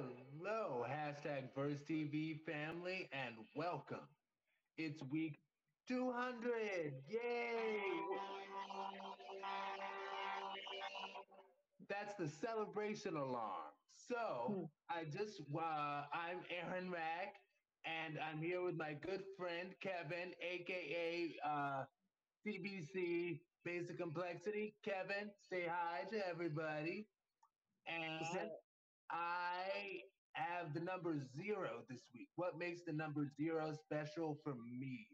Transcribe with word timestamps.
Hello, 0.00 0.86
hashtag 0.88 1.52
First 1.54 1.86
TV 1.86 2.40
family, 2.46 3.08
and 3.12 3.34
welcome. 3.54 4.08
It's 4.78 5.02
week 5.10 5.38
200. 5.88 6.94
Yay! 7.08 7.80
That's 11.88 12.14
the 12.18 12.28
celebration 12.28 13.16
alarm. 13.16 13.72
So 14.08 14.70
I 14.88 15.04
just, 15.04 15.42
uh, 15.54 16.04
I'm 16.12 16.38
Aaron 16.50 16.90
Mack, 16.90 17.34
and 17.84 18.18
I'm 18.18 18.40
here 18.40 18.62
with 18.62 18.76
my 18.76 18.94
good 19.02 19.22
friend 19.36 19.74
Kevin, 19.82 20.32
aka 20.40 21.34
uh, 21.44 21.84
CBC 22.46 23.40
Basic 23.64 23.98
Complexity. 23.98 24.74
Kevin, 24.82 25.30
say 25.50 25.66
hi 25.68 26.04
to 26.10 26.26
everybody. 26.26 27.06
And 27.86 28.50
I 29.10 30.02
have 30.34 30.74
the 30.74 30.80
number 30.80 31.16
zero 31.36 31.84
this 31.88 32.02
week. 32.14 32.28
What 32.36 32.58
makes 32.58 32.82
the 32.86 32.92
number 32.92 33.26
zero 33.36 33.74
special 33.74 34.38
for 34.44 34.54
me? 34.54 35.06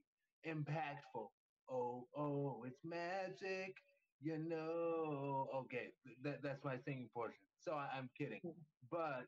Impactful. 0.46 1.28
Oh, 1.68 2.08
oh, 2.16 2.64
it's 2.66 2.84
magic. 2.84 3.74
You 4.20 4.38
know. 4.38 5.48
Okay, 5.54 5.88
that, 6.22 6.42
that's 6.42 6.64
my 6.64 6.76
singing 6.78 7.08
portion. 7.14 7.46
So 7.58 7.72
I, 7.74 7.88
I'm 7.96 8.10
kidding. 8.18 8.40
But 8.90 9.26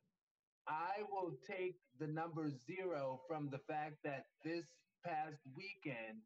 I 0.68 1.02
will 1.10 1.32
take 1.46 1.76
the 1.98 2.06
number 2.06 2.50
zero 2.50 3.20
from 3.28 3.50
the 3.50 3.58
fact 3.68 3.96
that 4.04 4.26
this 4.44 4.66
past 5.04 5.38
weekend, 5.56 6.22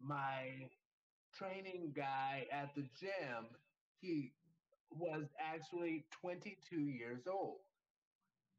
my 0.00 0.68
training 1.34 1.92
guy 1.96 2.46
at 2.52 2.74
the 2.76 2.82
gym, 3.00 3.48
he 4.00 4.32
was 4.90 5.26
actually 5.40 6.06
22 6.22 6.80
years 6.80 7.26
old. 7.26 7.60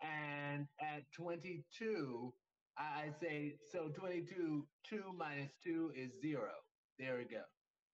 And 0.02 0.67
at 0.81 1.12
22, 1.16 2.34
I 2.77 3.09
say, 3.21 3.55
so 3.71 3.89
22, 3.89 4.67
2 4.83 5.14
minus 5.17 5.52
2 5.64 5.91
is 5.95 6.11
0. 6.22 6.52
There 6.97 7.17
we 7.17 7.25
go. 7.25 7.44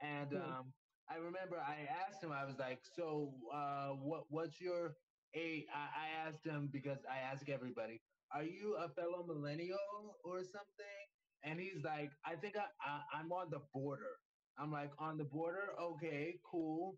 And 0.02 0.34
Hmm. 0.34 0.38
um, 0.38 0.74
I 1.10 1.18
remember 1.18 1.58
I 1.58 1.88
asked 2.08 2.24
him, 2.24 2.32
I 2.32 2.46
was 2.46 2.58
like, 2.60 2.80
so 2.96 3.34
uh, 3.54 3.90
what, 3.90 4.26
what's 4.30 4.60
your 4.62 4.98
age? 5.36 5.66
I, 5.74 5.88
I 6.06 6.28
asked 6.28 6.46
him 6.46 6.70
because 6.72 7.00
I 7.10 7.18
ask 7.20 7.50
everybody, 7.50 8.02
are 8.32 8.44
you 8.44 8.76
a 8.76 8.90
fellow 8.90 9.24
millennial 9.26 10.18
or 10.24 10.44
something? 10.44 11.04
And 11.44 11.60
he's 11.60 11.84
like, 11.84 12.12
I 12.26 12.36
think 12.36 12.56
I, 12.58 12.66
I, 12.86 13.02
I'm 13.20 13.32
on 13.32 13.50
the 13.50 13.62
border. 13.74 14.18
I'm 14.58 14.72
like, 14.72 14.92
on 15.00 15.18
the 15.18 15.26
border? 15.26 15.70
Okay, 15.80 16.40
cool. 16.50 16.98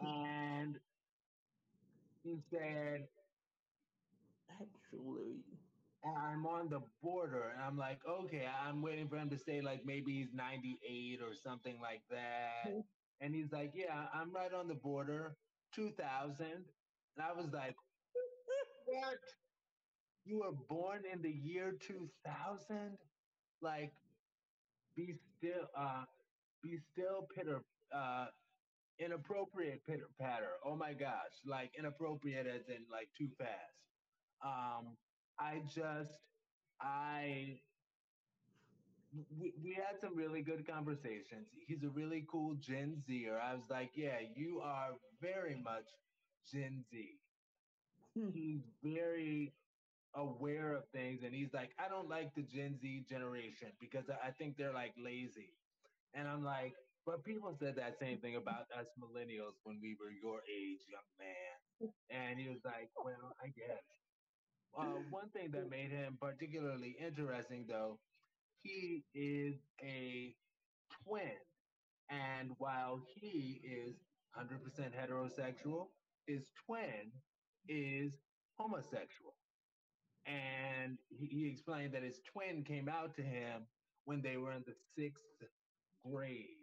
And 0.00 0.78
he 2.22 2.38
said, 2.50 3.08
Actually, 4.60 5.42
I'm 6.04 6.46
on 6.46 6.68
the 6.68 6.80
border. 7.02 7.50
And 7.54 7.62
I'm 7.62 7.76
like, 7.76 8.00
okay, 8.08 8.46
I'm 8.46 8.82
waiting 8.82 9.08
for 9.08 9.16
him 9.16 9.30
to 9.30 9.38
say, 9.38 9.60
like, 9.60 9.84
maybe 9.84 10.12
he's 10.12 10.32
98 10.32 11.20
or 11.22 11.34
something 11.34 11.80
like 11.80 12.02
that. 12.10 12.66
Mhm. 12.66 12.84
And 13.20 13.34
he's 13.34 13.52
like, 13.52 13.72
yeah, 13.74 14.08
I'm 14.12 14.32
right 14.32 14.52
on 14.52 14.68
the 14.68 14.74
border, 14.74 15.36
2000. 15.72 16.46
And 17.16 17.24
I 17.26 17.32
was 17.32 17.52
like, 17.52 17.76
what? 18.86 19.18
You 20.24 20.38
were 20.40 20.52
born 20.52 21.04
in 21.06 21.22
the 21.22 21.30
year 21.30 21.72
2000? 21.72 22.98
Like, 23.60 23.92
be 24.96 25.14
still, 25.36 25.68
uh, 25.76 26.04
be 26.62 26.78
still 26.78 27.26
pitter, 27.34 27.64
uh, 27.92 28.26
inappropriate 28.98 29.84
pitter 29.86 30.08
patter. 30.20 30.58
Oh 30.64 30.76
my 30.76 30.94
gosh, 30.94 31.34
like 31.46 31.72
inappropriate 31.78 32.46
as 32.46 32.68
in 32.68 32.86
like 32.90 33.08
too 33.18 33.28
fast. 33.38 33.83
Um, 34.44 34.96
I 35.38 35.62
just, 35.74 36.12
I, 36.80 37.60
we, 39.38 39.52
we 39.62 39.72
had 39.74 40.00
some 40.00 40.16
really 40.16 40.42
good 40.42 40.66
conversations. 40.66 41.48
He's 41.66 41.82
a 41.84 41.88
really 41.88 42.24
cool 42.30 42.54
Gen 42.54 43.02
Zer. 43.06 43.38
I 43.42 43.54
was 43.54 43.64
like, 43.70 43.92
yeah, 43.94 44.18
you 44.34 44.60
are 44.60 44.90
very 45.20 45.54
much 45.54 45.86
Gen 46.52 46.84
Z. 46.90 47.20
Hmm. 48.16 48.30
He's 48.32 48.62
very 48.82 49.52
aware 50.14 50.74
of 50.74 50.84
things, 50.92 51.22
and 51.24 51.34
he's 51.34 51.52
like, 51.54 51.70
I 51.78 51.88
don't 51.88 52.08
like 52.08 52.34
the 52.34 52.42
Gen 52.42 52.78
Z 52.80 53.06
generation 53.08 53.70
because 53.80 54.04
I 54.10 54.28
I 54.28 54.30
think 54.32 54.56
they're 54.56 54.72
like 54.74 54.94
lazy. 54.98 55.54
And 56.14 56.28
I'm 56.28 56.44
like, 56.44 56.74
but 57.06 57.24
people 57.24 57.54
said 57.58 57.76
that 57.76 57.98
same 57.98 58.18
thing 58.20 58.36
about 58.36 58.66
us 58.78 58.86
millennials 58.98 59.58
when 59.64 59.80
we 59.82 59.96
were 60.00 60.10
your 60.10 60.40
age, 60.50 60.80
young 60.88 61.10
man. 61.18 61.90
And 62.10 62.40
he 62.40 62.48
was 62.48 62.60
like, 62.64 62.90
well, 63.04 63.34
I 63.42 63.48
guess. 63.48 63.82
Uh, 64.76 65.00
one 65.10 65.28
thing 65.30 65.50
that 65.52 65.70
made 65.70 65.90
him 65.90 66.18
particularly 66.20 66.96
interesting, 67.00 67.64
though, 67.68 67.98
he 68.62 69.04
is 69.14 69.54
a 69.82 70.34
twin. 71.04 71.36
And 72.10 72.50
while 72.58 73.00
he 73.14 73.60
is 73.64 73.94
100% 74.36 74.90
heterosexual, 74.92 75.88
his 76.26 76.48
twin 76.66 77.12
is 77.68 78.12
homosexual. 78.58 79.34
And 80.26 80.98
he, 81.08 81.26
he 81.26 81.48
explained 81.48 81.92
that 81.94 82.02
his 82.02 82.20
twin 82.32 82.64
came 82.64 82.88
out 82.88 83.14
to 83.16 83.22
him 83.22 83.66
when 84.06 84.22
they 84.22 84.36
were 84.36 84.52
in 84.52 84.64
the 84.66 84.74
sixth 84.98 85.24
grade. 86.10 86.58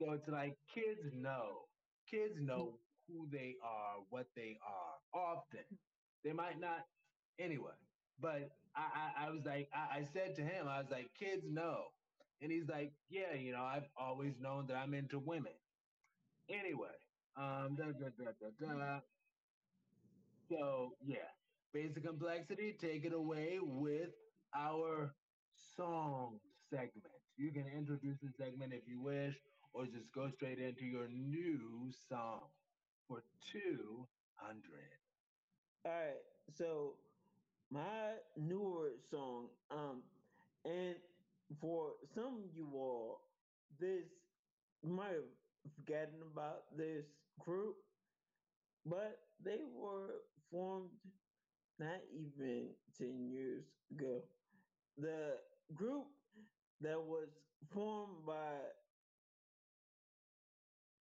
So 0.00 0.12
it's 0.12 0.28
like 0.28 0.56
kids 0.74 1.14
know. 1.14 1.66
Kids 2.10 2.34
know 2.40 2.78
who 3.08 3.26
they 3.32 3.54
are, 3.64 4.02
what 4.10 4.26
they 4.36 4.58
are. 4.66 5.20
Often. 5.20 5.64
They 6.24 6.32
might 6.32 6.60
not 6.60 6.80
anyway. 7.38 7.72
But 8.20 8.50
I, 8.74 8.86
I, 8.94 9.26
I 9.26 9.30
was 9.30 9.44
like, 9.44 9.68
I, 9.74 9.98
I 10.00 10.08
said 10.12 10.34
to 10.36 10.42
him, 10.42 10.68
I 10.68 10.78
was 10.80 10.90
like, 10.90 11.10
kids 11.18 11.44
know. 11.48 11.84
And 12.40 12.52
he's 12.52 12.68
like, 12.68 12.92
yeah, 13.08 13.34
you 13.34 13.52
know, 13.52 13.62
I've 13.64 13.88
always 13.96 14.34
known 14.40 14.66
that 14.68 14.76
I'm 14.76 14.94
into 14.94 15.18
women. 15.18 15.52
Anyway, 16.48 16.96
um, 17.36 17.76
da, 17.76 17.86
da, 17.92 18.08
da, 18.18 18.32
da, 18.40 18.48
da. 18.58 19.00
So 20.48 20.96
yeah, 21.04 21.28
basic 21.72 22.04
complexity. 22.04 22.72
Take 22.78 23.04
it 23.04 23.12
away 23.12 23.58
with 23.60 24.10
our 24.54 25.14
song 25.76 26.40
segment. 26.70 27.12
You 27.36 27.52
can 27.52 27.66
introduce 27.68 28.18
the 28.20 28.30
segment 28.30 28.72
if 28.72 28.86
you 28.88 29.00
wish, 29.00 29.36
or 29.72 29.86
just 29.86 30.12
go 30.12 30.28
straight 30.30 30.58
into 30.58 30.84
your 30.84 31.08
new 31.08 31.90
song 32.08 32.50
for 33.08 33.22
two 33.52 34.06
hundred. 34.34 34.90
all 35.84 35.92
right. 35.92 36.22
So 36.56 36.98
my 37.70 38.14
newer 38.36 38.90
song, 39.10 39.48
um, 39.70 40.02
and 40.64 40.96
for 41.60 41.92
some 42.14 42.42
of 42.44 42.54
you 42.54 42.68
all, 42.74 43.20
this 43.80 44.04
you 44.82 44.90
might 44.90 45.12
have 45.12 45.74
forgotten 45.74 46.20
about 46.32 46.62
this 46.76 47.06
group, 47.40 47.76
but 48.84 49.18
they 49.44 49.60
were 49.74 50.22
formed 50.50 50.90
not 51.78 52.00
even 52.14 52.68
ten 52.96 53.28
years 53.28 53.64
ago. 53.90 54.22
The 54.98 55.36
group 55.74 56.06
that 56.80 57.00
was 57.00 57.28
formed 57.72 58.24
by 58.26 58.56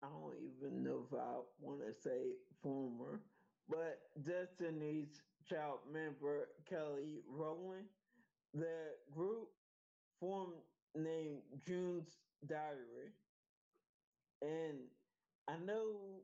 I 0.04 0.08
don't 0.08 0.36
even 0.38 0.84
know 0.84 1.06
if 1.08 1.14
I 1.18 1.40
want 1.60 1.82
to 1.82 1.94
say 1.94 2.34
former, 2.62 3.22
but 3.68 4.00
Destiny's 4.24 5.22
Child 5.50 5.80
member 5.92 6.48
Kelly 6.70 7.22
Rowland. 7.30 7.86
The 8.54 8.96
group 9.14 9.50
formed 10.20 10.54
named 10.96 11.42
June's 11.66 12.18
Diary. 12.48 13.14
And 14.42 14.78
I 15.48 15.54
know 15.66 16.22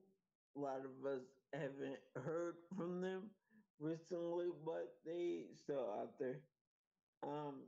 a 0.55 0.59
lot 0.59 0.79
of 0.79 1.05
us 1.11 1.23
haven't 1.53 1.99
heard 2.15 2.55
from 2.75 3.01
them 3.01 3.23
recently, 3.79 4.47
but 4.65 4.95
they 5.05 5.45
still 5.55 5.89
out 5.99 6.19
there. 6.19 6.39
Um, 7.23 7.61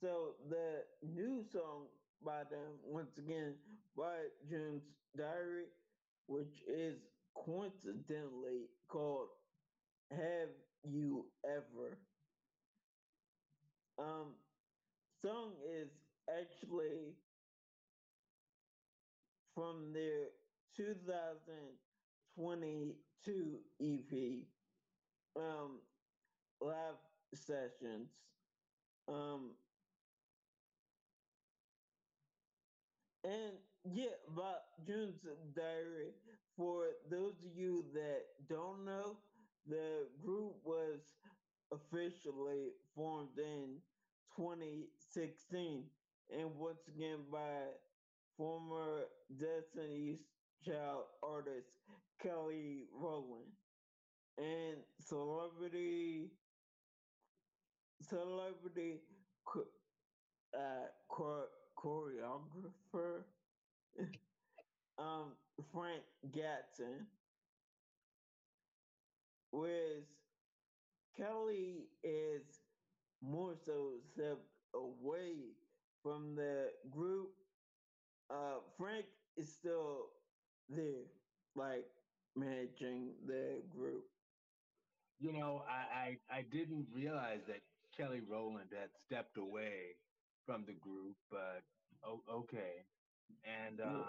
so 0.00 0.34
the 0.50 0.82
new 1.02 1.42
song 1.52 1.86
by 2.24 2.44
them, 2.50 2.78
once 2.84 3.16
again, 3.18 3.54
by 3.96 4.28
June's 4.48 4.82
Diary, 5.16 5.66
which 6.26 6.62
is 6.66 6.96
coincidentally 7.34 8.68
called 8.88 9.28
Have 10.10 10.50
You 10.82 11.26
Ever? 11.44 11.98
Um, 13.98 14.34
song 15.22 15.52
is 15.64 15.88
actually 16.28 17.14
their 19.92 20.28
2022 20.76 23.60
EP, 23.80 24.46
um, 25.36 25.80
live 26.60 26.96
sessions. 27.34 28.10
Um, 29.08 29.56
and 33.24 33.52
yeah, 33.84 34.14
about 34.28 34.60
June's 34.86 35.20
diary. 35.54 36.12
For 36.56 36.86
those 37.10 37.34
of 37.44 37.56
you 37.56 37.84
that 37.94 38.22
don't 38.48 38.84
know, 38.84 39.16
the 39.66 40.06
group 40.22 40.54
was 40.64 41.00
officially 41.72 42.70
formed 42.94 43.38
in 43.38 43.80
2016 44.36 45.84
and 46.30 46.54
once 46.56 46.88
again 46.88 47.24
by 47.30 47.68
former 48.36 49.04
Destiny's 49.38 50.18
Child 50.64 51.04
artist 51.22 51.68
Kelly 52.22 52.84
Rowland 52.92 53.52
and 54.38 54.76
celebrity 55.00 56.30
celebrity 58.08 59.00
uh, 60.54 60.86
choreographer 61.78 63.24
um, 64.98 65.32
Frank 65.72 66.02
Gatson, 66.30 67.06
whereas 69.50 70.04
Kelly 71.16 71.88
is 72.02 72.42
more 73.22 73.54
so 73.64 73.92
stepped 74.12 74.46
away 74.74 75.54
from 76.02 76.34
the 76.34 76.70
group. 76.90 77.30
Uh, 78.30 78.60
Frank 78.78 79.06
is 79.36 79.52
still 79.52 80.06
there, 80.68 81.04
like 81.54 81.86
managing 82.36 83.12
the 83.26 83.62
group. 83.68 84.04
You 85.20 85.32
know, 85.32 85.62
I, 85.68 86.18
I, 86.32 86.38
I 86.38 86.42
didn't 86.50 86.86
realize 86.94 87.40
that 87.46 87.60
Kelly 87.96 88.20
Rowland 88.26 88.70
had 88.72 88.90
stepped 89.06 89.38
away 89.38 89.96
from 90.46 90.64
the 90.66 90.72
group, 90.74 91.16
but 91.30 91.62
oh, 92.04 92.20
okay. 92.30 92.84
And 93.44 93.80
um, 93.80 94.04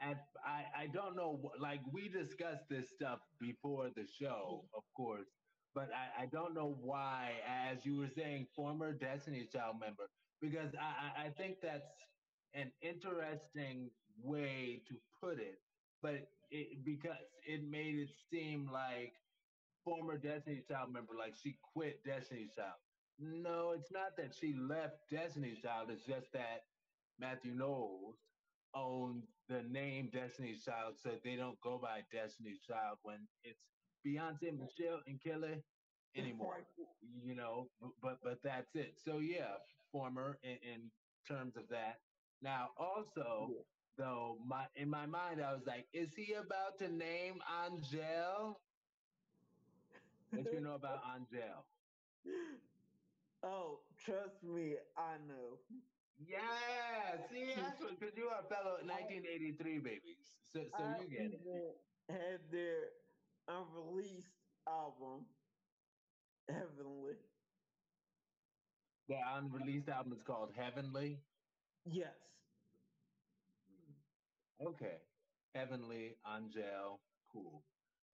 and 0.00 0.16
I 0.44 0.64
I 0.84 0.86
don't 0.86 1.16
know, 1.16 1.52
like 1.60 1.80
we 1.92 2.08
discussed 2.08 2.68
this 2.68 2.88
stuff 2.90 3.20
before 3.40 3.90
the 3.94 4.06
show, 4.20 4.64
of 4.74 4.82
course, 4.96 5.26
but 5.74 5.90
I, 5.94 6.22
I 6.22 6.26
don't 6.26 6.54
know 6.54 6.76
why, 6.80 7.32
as 7.46 7.84
you 7.84 7.96
were 7.96 8.08
saying, 8.08 8.46
former 8.56 8.92
Destiny's 8.92 9.48
Child 9.50 9.76
member, 9.80 10.08
because 10.40 10.74
I, 10.80 11.26
I 11.26 11.28
think 11.30 11.56
that's 11.62 11.86
an 12.54 12.72
interesting 12.82 13.90
way 14.22 14.82
to 14.88 14.94
put 15.22 15.38
it, 15.38 15.58
but 16.02 16.14
it, 16.50 16.84
because 16.84 17.16
it 17.46 17.62
made 17.64 17.96
it 17.96 18.08
seem 18.32 18.68
like 18.72 19.12
former 19.84 20.18
Destiny's 20.18 20.66
Child 20.68 20.92
member, 20.92 21.14
like 21.18 21.34
she 21.42 21.56
quit 21.74 22.04
Destiny's 22.04 22.54
Child. 22.56 22.78
No, 23.18 23.72
it's 23.72 23.92
not 23.92 24.16
that 24.16 24.34
she 24.34 24.54
left 24.54 24.96
Destiny's 25.10 25.58
Child. 25.60 25.90
It's 25.90 26.04
just 26.04 26.32
that 26.32 26.62
Matthew 27.18 27.52
Knowles 27.54 28.16
owned 28.74 29.24
the 29.48 29.62
name 29.62 30.10
Destiny's 30.12 30.64
Child, 30.64 30.94
so 31.02 31.10
they 31.24 31.36
don't 31.36 31.60
go 31.60 31.78
by 31.78 32.02
Destiny's 32.12 32.60
Child 32.66 32.98
when 33.02 33.28
it's 33.44 33.60
Beyonce, 34.06 34.58
Michelle, 34.58 35.00
and 35.06 35.22
Kelly 35.22 35.62
anymore. 36.16 36.56
you 37.24 37.34
know, 37.34 37.68
but 38.02 38.18
but 38.22 38.38
that's 38.42 38.74
it. 38.74 38.94
So 39.04 39.18
yeah, 39.18 39.56
former 39.92 40.38
in, 40.42 40.56
in 40.62 40.90
terms 41.28 41.56
of 41.56 41.64
that. 41.70 41.96
Now 42.42 42.70
also 42.76 43.54
though, 43.96 44.38
my 44.46 44.66
in 44.74 44.88
my 44.90 45.06
mind 45.06 45.40
I 45.42 45.52
was 45.52 45.66
like, 45.66 45.86
is 45.92 46.14
he 46.14 46.32
about 46.34 46.78
to 46.78 46.88
name 46.88 47.40
Anjel? 47.48 48.56
What 50.32 50.52
you 50.52 50.60
know 50.60 50.74
about 50.74 51.02
Anjel? 51.04 51.64
Oh, 53.42 53.80
trust 53.98 54.42
me, 54.42 54.76
I 54.96 55.16
know. 55.26 55.58
Yeah, 56.18 57.16
see, 57.30 57.54
because 57.98 58.16
you 58.16 58.28
are 58.28 58.40
a 58.40 58.48
fellow 58.54 58.76
1983 58.84 59.78
babies, 59.78 60.36
so 60.52 60.64
so 60.76 60.84
I 60.84 60.98
you 61.00 61.08
get 61.08 61.32
it. 61.32 61.76
Had 62.08 62.40
their 62.50 62.90
unreleased 63.48 64.36
album, 64.66 65.26
Heavenly. 66.48 67.16
The 69.08 69.18
unreleased 69.34 69.88
album 69.88 70.12
is 70.12 70.22
called 70.22 70.52
Heavenly. 70.54 71.22
Yes. 71.84 72.14
Okay, 74.64 74.98
Heavenly, 75.54 76.16
Anjel, 76.26 76.98
cool. 77.32 77.62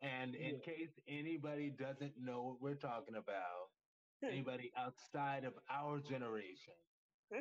And 0.02 0.34
in 0.34 0.56
yeah. 0.56 0.74
case 0.74 0.90
anybody 1.08 1.70
doesn't 1.70 2.12
know 2.20 2.42
what 2.42 2.62
we're 2.62 2.74
talking 2.74 3.16
about, 3.16 3.70
anybody 4.24 4.70
outside 4.76 5.44
of 5.44 5.54
our 5.70 5.98
generation, 5.98 6.74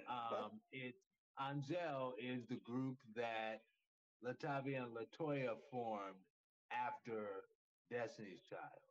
um, 0.09 0.59
it's 0.71 1.03
Anjel 1.39 2.13
is 2.17 2.45
the 2.49 2.55
group 2.55 2.97
that 3.15 3.61
LaTavia 4.25 4.83
and 4.83 4.95
LeToya 4.95 5.53
formed 5.69 6.15
after 6.71 7.43
Destiny's 7.91 8.41
Child. 8.49 8.81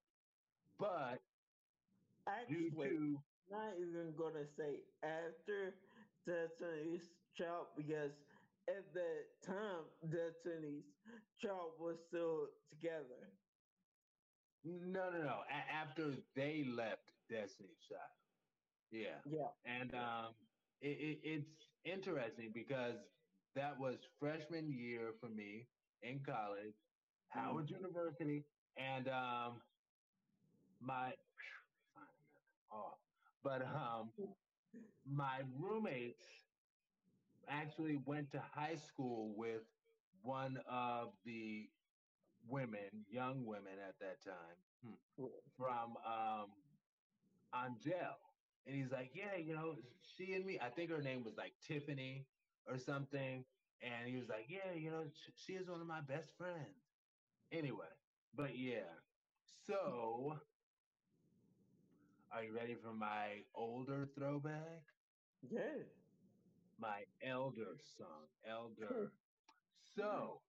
But 0.78 1.20
actually, 2.28 2.70
to, 2.88 3.18
not 3.50 3.72
even 3.80 4.12
gonna 4.16 4.46
say 4.56 4.82
after 5.02 5.74
Destiny's 6.26 7.02
Child 7.36 7.66
because 7.76 8.12
at 8.68 8.92
that 8.94 9.24
time 9.44 9.84
Destiny's 10.10 10.84
Child 11.40 11.72
was 11.78 11.96
still 12.08 12.48
together. 12.70 13.30
No, 14.64 15.10
no, 15.10 15.22
no. 15.22 15.42
A- 15.50 15.72
after 15.72 16.14
they 16.34 16.64
left 16.64 17.12
Destiny's 17.30 17.80
Child. 17.88 18.00
Yeah. 18.90 19.20
Yeah. 19.24 19.48
And 19.64 19.94
um, 19.94 20.34
it, 20.80 20.98
it, 20.98 21.18
it's 21.24 21.68
interesting 21.84 22.52
because 22.54 22.96
that 23.54 23.78
was 23.78 23.98
freshman 24.20 24.70
year 24.70 25.12
for 25.20 25.28
me 25.28 25.66
in 26.02 26.20
college, 26.24 26.74
Howard 27.28 27.66
mm-hmm. 27.66 27.84
University, 27.84 28.44
and 28.76 29.08
um, 29.08 29.62
my 30.80 31.12
oh, 32.72 32.94
but 33.42 33.62
um, 33.62 34.10
my 35.06 35.40
roommates 35.58 36.43
actually 37.48 37.96
went 38.06 38.30
to 38.32 38.40
high 38.54 38.76
school 38.76 39.32
with 39.36 39.62
one 40.22 40.58
of 40.68 41.12
the 41.24 41.68
women, 42.48 43.04
young 43.10 43.44
women 43.46 43.74
at 43.86 43.98
that 44.00 44.22
time, 44.24 44.56
hmm, 44.84 45.24
from 45.56 45.96
um, 46.06 46.50
Anjel. 47.54 48.16
And 48.66 48.74
he's 48.76 48.90
like, 48.92 49.10
yeah, 49.14 49.36
you 49.36 49.54
know, 49.54 49.76
she 50.16 50.34
and 50.34 50.44
me, 50.44 50.58
I 50.60 50.68
think 50.70 50.90
her 50.90 51.02
name 51.02 51.24
was 51.24 51.36
like 51.36 51.52
Tiffany 51.66 52.26
or 52.66 52.78
something. 52.78 53.44
And 53.82 54.08
he 54.08 54.16
was 54.16 54.28
like, 54.28 54.46
yeah, 54.48 54.72
you 54.74 54.90
know, 54.90 55.04
she 55.36 55.54
is 55.54 55.68
one 55.68 55.80
of 55.80 55.86
my 55.86 56.00
best 56.00 56.30
friends. 56.36 56.80
Anyway, 57.52 57.92
but 58.34 58.56
yeah. 58.56 58.88
So, 59.66 60.38
are 62.32 62.42
you 62.42 62.54
ready 62.54 62.74
for 62.74 62.92
my 62.92 63.42
older 63.54 64.08
throwback? 64.16 64.82
Yeah. 65.48 65.84
My 66.78 67.04
elder 67.22 67.76
son, 67.96 68.26
Elder. 68.48 69.10
so, 69.96 70.40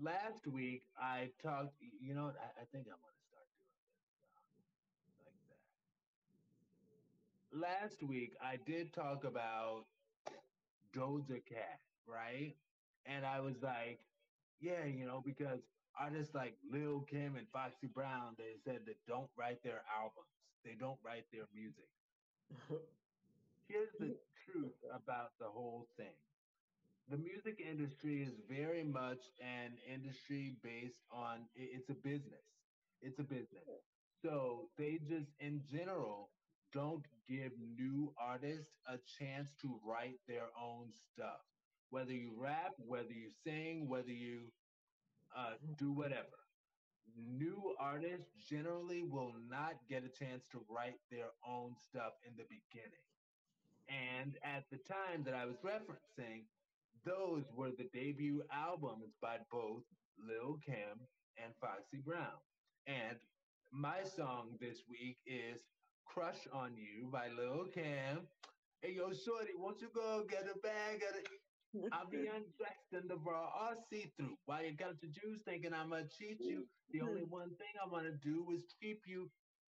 last 0.00 0.46
week 0.46 0.82
I 1.00 1.30
talked. 1.42 1.74
You 2.00 2.14
know, 2.14 2.32
I, 2.36 2.62
I 2.62 2.64
think 2.72 2.86
I'm 2.86 3.00
gonna 3.00 3.22
start 3.28 3.48
doing 3.56 3.78
this 3.88 4.02
um, 4.36 5.36
like 7.52 7.80
that. 7.80 7.86
Last 7.88 8.02
week 8.02 8.34
I 8.42 8.58
did 8.66 8.92
talk 8.92 9.24
about 9.24 9.84
Doja 10.94 11.44
Cat, 11.44 11.80
right? 12.06 12.54
And 13.06 13.24
I 13.24 13.40
was 13.40 13.62
like, 13.62 14.00
yeah, 14.60 14.84
you 14.84 15.06
know, 15.06 15.22
because 15.24 15.60
artists 15.98 16.34
like 16.34 16.56
Lil 16.70 17.00
Kim 17.08 17.36
and 17.36 17.46
Foxy 17.52 17.86
Brown, 17.86 18.34
they 18.36 18.56
said 18.64 18.80
that 18.86 18.96
don't 19.06 19.30
write 19.36 19.62
their 19.62 19.82
albums. 19.94 20.26
They 20.64 20.74
don't 20.78 20.98
write 21.04 21.24
their 21.32 21.46
music. 21.54 21.88
Here's 23.68 23.92
the 23.98 24.16
truth 24.44 24.74
about 24.94 25.32
the 25.40 25.46
whole 25.46 25.88
thing 25.96 26.14
the 27.08 27.16
music 27.16 27.60
industry 27.60 28.22
is 28.22 28.34
very 28.48 28.82
much 28.84 29.20
an 29.40 29.72
industry 29.92 30.56
based 30.62 31.02
on 31.12 31.40
it's 31.54 31.88
a 31.90 31.94
business. 31.94 32.46
It's 33.02 33.18
a 33.20 33.22
business. 33.24 33.70
So 34.22 34.68
they 34.78 34.98
just 35.08 35.30
in 35.40 35.62
general 35.70 36.30
don't 36.72 37.04
give 37.28 37.52
new 37.78 38.12
artists 38.18 38.72
a 38.88 38.98
chance 39.18 39.50
to 39.62 39.80
write 39.86 40.18
their 40.28 40.48
own 40.60 40.88
stuff. 41.12 41.40
Whether 41.90 42.12
you 42.12 42.32
rap, 42.36 42.74
whether 42.78 43.12
you 43.12 43.30
sing, 43.44 43.88
whether 43.88 44.12
you 44.12 44.52
uh, 45.36 45.54
do 45.78 45.92
whatever. 45.92 46.38
New 47.16 47.74
artists 47.80 48.30
generally 48.48 49.02
will 49.02 49.32
not 49.48 49.74
get 49.88 50.04
a 50.04 50.08
chance 50.24 50.44
to 50.52 50.60
write 50.68 51.00
their 51.10 51.30
own 51.46 51.74
stuff 51.88 52.12
in 52.26 52.34
the 52.36 52.44
beginning. 52.44 53.06
And 53.88 54.36
at 54.42 54.64
the 54.70 54.78
time 54.78 55.22
that 55.24 55.34
I 55.34 55.46
was 55.46 55.56
referencing, 55.64 56.44
those 57.04 57.44
were 57.54 57.70
the 57.70 57.88
debut 57.92 58.42
albums 58.52 59.14
by 59.22 59.38
both 59.50 59.82
Lil 60.18 60.58
Kim 60.64 60.98
and 61.42 61.52
Foxy 61.60 61.98
Brown. 62.04 62.40
And 62.86 63.16
my 63.72 64.02
song 64.02 64.56
this 64.60 64.82
week 64.88 65.18
is 65.26 65.62
Crush 66.04 66.48
on 66.52 66.72
You 66.76 67.08
by 67.10 67.28
Lil 67.28 67.66
Kim. 67.72 68.26
Hey, 68.82 68.94
yo, 68.96 69.12
shorty, 69.12 69.52
won't 69.56 69.80
you 69.80 69.88
go 69.94 70.24
get 70.28 70.46
a 70.52 70.58
bag 70.58 71.02
of 71.08 71.16
it? 71.16 71.28
I'll 71.92 72.08
be 72.08 72.26
undressed 72.26 72.92
in 72.92 73.06
the 73.08 73.16
bra 73.16 73.50
all 73.52 73.74
see 73.90 74.10
through. 74.16 74.36
While 74.46 74.64
you 74.64 74.72
got 74.76 75.00
the 75.00 75.08
Jews 75.08 75.40
thinking 75.44 75.74
I'ma 75.74 76.08
cheat 76.18 76.40
you, 76.40 76.66
the 76.90 77.02
only 77.02 77.22
mm-hmm. 77.22 77.30
one 77.30 77.50
thing 77.50 77.74
I 77.82 77.88
wanna 77.90 78.12
do 78.22 78.46
is 78.54 78.62
keep 78.80 79.02
you, 79.06 79.28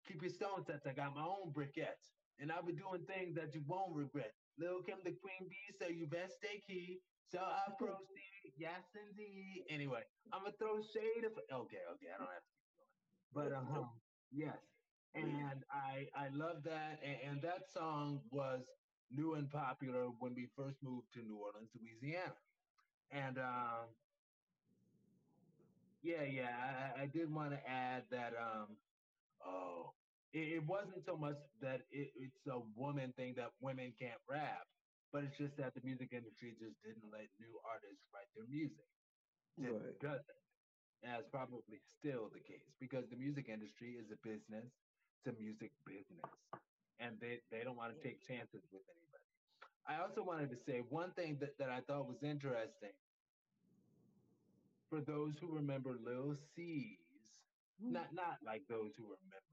keep 0.07 0.21
your 0.21 0.31
stone 0.31 0.63
sets. 0.65 0.85
I 0.85 0.93
got 0.93 1.15
my 1.15 1.23
own 1.23 1.51
briquettes. 1.51 2.16
And 2.39 2.51
I'll 2.51 2.63
be 2.63 2.73
doing 2.73 3.05
things 3.05 3.35
that 3.35 3.53
you 3.55 3.63
won't 3.67 3.95
regret. 3.95 4.33
Lil 4.57 4.83
Kim 4.83 4.99
the 5.03 5.11
Queen 5.11 5.49
Bee, 5.49 5.73
so 5.79 5.87
you 5.87 6.07
best 6.07 6.35
stay 6.37 6.61
key. 6.67 7.01
So 7.25 7.39
I 7.39 7.71
proceed, 7.77 8.53
yes 8.57 8.95
indeed. 8.95 9.65
Anyway, 9.69 10.03
I'm 10.33 10.43
gonna 10.43 10.55
throw 10.57 10.81
shade 10.81 11.23
if 11.23 11.33
okay, 11.37 11.83
okay, 11.93 12.09
I 12.13 12.17
don't 12.17 12.31
have 12.33 12.43
to 12.43 12.53
keep 12.55 12.69
going. 12.77 12.89
But 13.33 13.53
um, 13.53 13.89
yes, 14.31 14.57
and 15.13 15.63
I 15.71 16.07
I 16.15 16.29
love 16.29 16.63
that, 16.63 16.99
and, 17.03 17.17
and 17.23 17.41
that 17.41 17.67
song 17.73 18.21
was 18.31 18.65
new 19.11 19.35
and 19.35 19.49
popular 19.49 20.07
when 20.19 20.35
we 20.35 20.47
first 20.55 20.83
moved 20.83 21.13
to 21.13 21.21
New 21.23 21.37
Orleans, 21.37 21.71
Louisiana. 21.75 22.35
And 23.11 23.37
um, 23.39 23.95
yeah, 26.01 26.23
yeah, 26.23 26.93
I, 26.97 27.03
I 27.03 27.05
did 27.07 27.31
want 27.33 27.51
to 27.51 27.69
add 27.69 28.03
that 28.11 28.33
um, 28.37 28.77
oh, 29.45 29.96
it, 30.33 30.61
it 30.61 30.63
wasn't 30.67 31.03
so 31.05 31.17
much 31.17 31.37
that 31.61 31.81
it, 31.91 32.11
it's 32.15 32.45
a 32.49 32.59
woman 32.75 33.13
thing 33.17 33.35
that 33.37 33.51
women 33.61 33.93
can't 33.99 34.19
rap, 34.29 34.67
but 35.13 35.23
it's 35.23 35.37
just 35.37 35.57
that 35.57 35.73
the 35.75 35.81
music 35.83 36.09
industry 36.13 36.55
just 36.59 36.75
didn't 36.83 37.07
let 37.11 37.27
new 37.39 37.53
artists 37.65 38.03
write 38.13 38.29
their 38.35 38.47
music. 38.49 38.87
Just 39.61 39.79
Right. 39.83 39.99
doesn't. 40.01 40.41
And 41.03 41.13
That's 41.13 41.27
probably 41.29 41.79
still 41.99 42.29
the 42.33 42.39
case 42.41 42.73
because 42.79 43.05
the 43.09 43.15
music 43.17 43.49
industry 43.49 43.95
is 43.99 44.11
a 44.11 44.17
business, 44.27 44.69
it's 45.19 45.27
a 45.27 45.39
music 45.39 45.71
business, 45.85 46.29
and 46.99 47.19
they, 47.21 47.39
they 47.51 47.63
don't 47.63 47.77
want 47.77 47.93
to 47.95 47.99
take 48.01 48.21
chances 48.25 48.63
with 48.71 48.83
anybody. 48.89 49.27
I 49.87 50.01
also 50.01 50.23
wanted 50.23 50.49
to 50.51 50.57
say 50.57 50.81
one 50.89 51.11
thing 51.13 51.37
that, 51.41 51.57
that 51.59 51.69
I 51.69 51.81
thought 51.81 52.07
was 52.07 52.23
interesting. 52.23 52.93
For 54.89 55.01
those 55.01 55.37
who 55.39 55.47
remember 55.51 55.95
Lil 56.03 56.35
Cease, 56.55 56.99
not 57.79 58.13
not 58.13 58.37
like 58.45 58.63
those 58.67 58.95
who 58.97 59.03
remember 59.05 59.46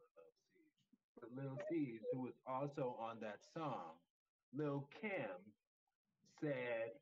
Lil 1.37 1.59
Cease, 1.69 2.02
who 2.12 2.23
was 2.23 2.35
also 2.47 2.97
on 3.00 3.19
that 3.21 3.38
song, 3.57 3.97
Lil 4.57 4.88
Kim 5.00 5.52
said 6.40 6.93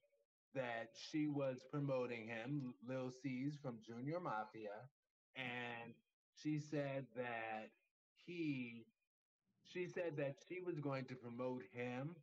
that 0.54 0.90
she 1.10 1.26
was 1.26 1.58
promoting 1.70 2.26
him, 2.26 2.74
Lil 2.86 3.10
C's 3.22 3.56
from 3.62 3.78
Junior 3.86 4.20
Mafia, 4.20 4.88
and 5.36 5.94
she 6.42 6.58
said 6.58 7.06
that 7.16 7.70
he, 8.26 8.84
she 9.64 9.86
said 9.86 10.16
that 10.16 10.36
she 10.48 10.60
was 10.60 10.78
going 10.78 11.04
to 11.06 11.14
promote 11.14 11.62
him 11.72 12.14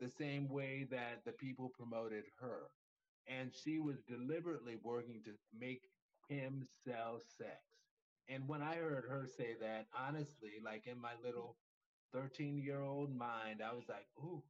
the 0.00 0.08
same 0.08 0.48
way 0.48 0.86
that 0.90 1.22
the 1.24 1.32
people 1.32 1.70
promoted 1.76 2.24
her. 2.40 2.70
And 3.26 3.52
she 3.64 3.78
was 3.78 3.96
deliberately 4.08 4.76
working 4.82 5.20
to 5.24 5.32
make 5.58 5.82
him 6.28 6.64
sell 6.84 7.20
sex. 7.38 7.60
And 8.30 8.48
when 8.48 8.62
I 8.62 8.76
heard 8.76 9.04
her 9.08 9.26
say 9.26 9.54
that, 9.60 9.88
honestly, 9.96 10.52
like 10.64 10.86
in 10.86 10.98
my 10.98 11.14
little 11.22 11.58
13 12.12 12.58
year 12.58 12.80
old 12.82 13.14
mind, 13.14 13.62
I 13.62 13.72
was 13.74 13.88
like, 13.88 14.06
ooh, 14.18 14.44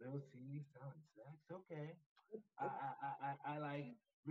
Lil 0.00 0.20
Cease 0.20 0.72
selling 0.72 1.04
sex? 1.16 1.42
Okay. 1.52 1.98
I, 2.58 2.66
I, 2.66 3.14
I, 3.22 3.54
I 3.54 3.58
like 3.58 3.86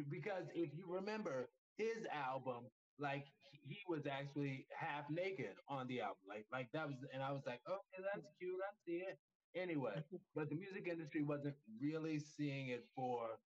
because 0.10 0.48
if 0.54 0.74
you 0.74 0.86
remember 0.88 1.50
his 1.78 2.06
album, 2.12 2.70
like 3.00 3.26
he 3.42 3.60
he 3.74 3.78
was 3.88 4.06
actually 4.08 4.68
half 4.78 5.10
naked 5.10 5.56
on 5.68 5.88
the 5.88 6.02
album, 6.02 6.24
like 6.28 6.46
like 6.52 6.72
that 6.74 6.88
was, 6.88 6.98
and 7.14 7.24
I 7.24 7.32
was 7.32 7.44
like, 7.46 7.62
okay, 7.68 8.04
that's 8.14 8.28
cute, 8.40 8.60
I 8.62 8.74
see 8.86 8.98
it. 8.98 9.20
Anyway, 9.56 10.04
but 10.36 10.50
the 10.50 10.56
music 10.56 10.88
industry 10.88 11.22
wasn't 11.24 11.56
really 11.82 12.20
seeing 12.20 12.70
it 12.70 12.86
for 12.96 13.40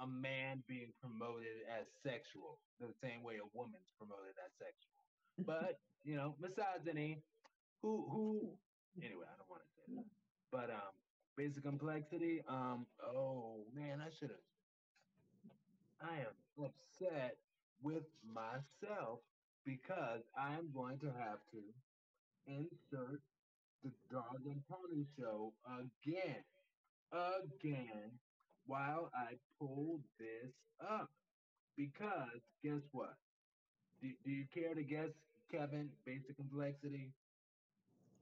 a 0.00 0.06
man 0.06 0.64
being 0.66 0.92
promoted 1.00 1.62
as 1.68 1.86
sexual 2.02 2.58
the 2.80 2.88
same 3.04 3.22
way 3.22 3.36
a 3.36 3.46
woman's 3.52 3.92
promoted 4.00 4.34
as 4.40 4.52
sexual. 4.56 5.00
But 5.44 5.78
you 6.04 6.16
know, 6.16 6.34
misogyny. 6.40 7.22
Who 7.82 8.04
who? 8.10 8.56
Anyway, 8.98 9.24
I 9.24 9.36
don't 9.36 9.48
want 9.48 9.62
to 9.62 9.70
say 9.76 9.86
that. 9.96 10.08
But 10.52 10.68
um, 10.70 10.92
basic 11.36 11.62
complexity. 11.62 12.42
Um, 12.48 12.86
oh 13.04 13.64
man, 13.74 14.00
I 14.00 14.10
should 14.18 14.30
have. 14.30 14.46
I 16.00 16.24
am 16.24 16.36
upset 16.64 17.36
with 17.82 18.04
myself 18.24 19.20
because 19.64 20.20
I 20.36 20.54
am 20.54 20.68
going 20.74 20.98
to 21.00 21.06
have 21.06 21.40
to 21.52 21.60
insert 22.46 23.20
the 23.84 23.90
Dog 24.12 24.40
and 24.44 24.62
Pony 24.68 25.04
Show 25.18 25.52
again, 25.64 26.44
again, 27.12 28.10
while 28.66 29.10
I 29.14 29.34
pull 29.58 30.00
this 30.18 30.52
up. 30.80 31.10
Because 31.76 32.40
guess 32.62 32.82
what? 32.92 33.14
Do, 34.02 34.08
do 34.24 34.30
you 34.30 34.44
care 34.52 34.74
to 34.74 34.82
guess, 34.82 35.10
Kevin? 35.50 35.88
Basic 36.04 36.36
complexity. 36.36 37.12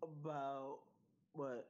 About 0.03 0.79
what? 1.33 1.67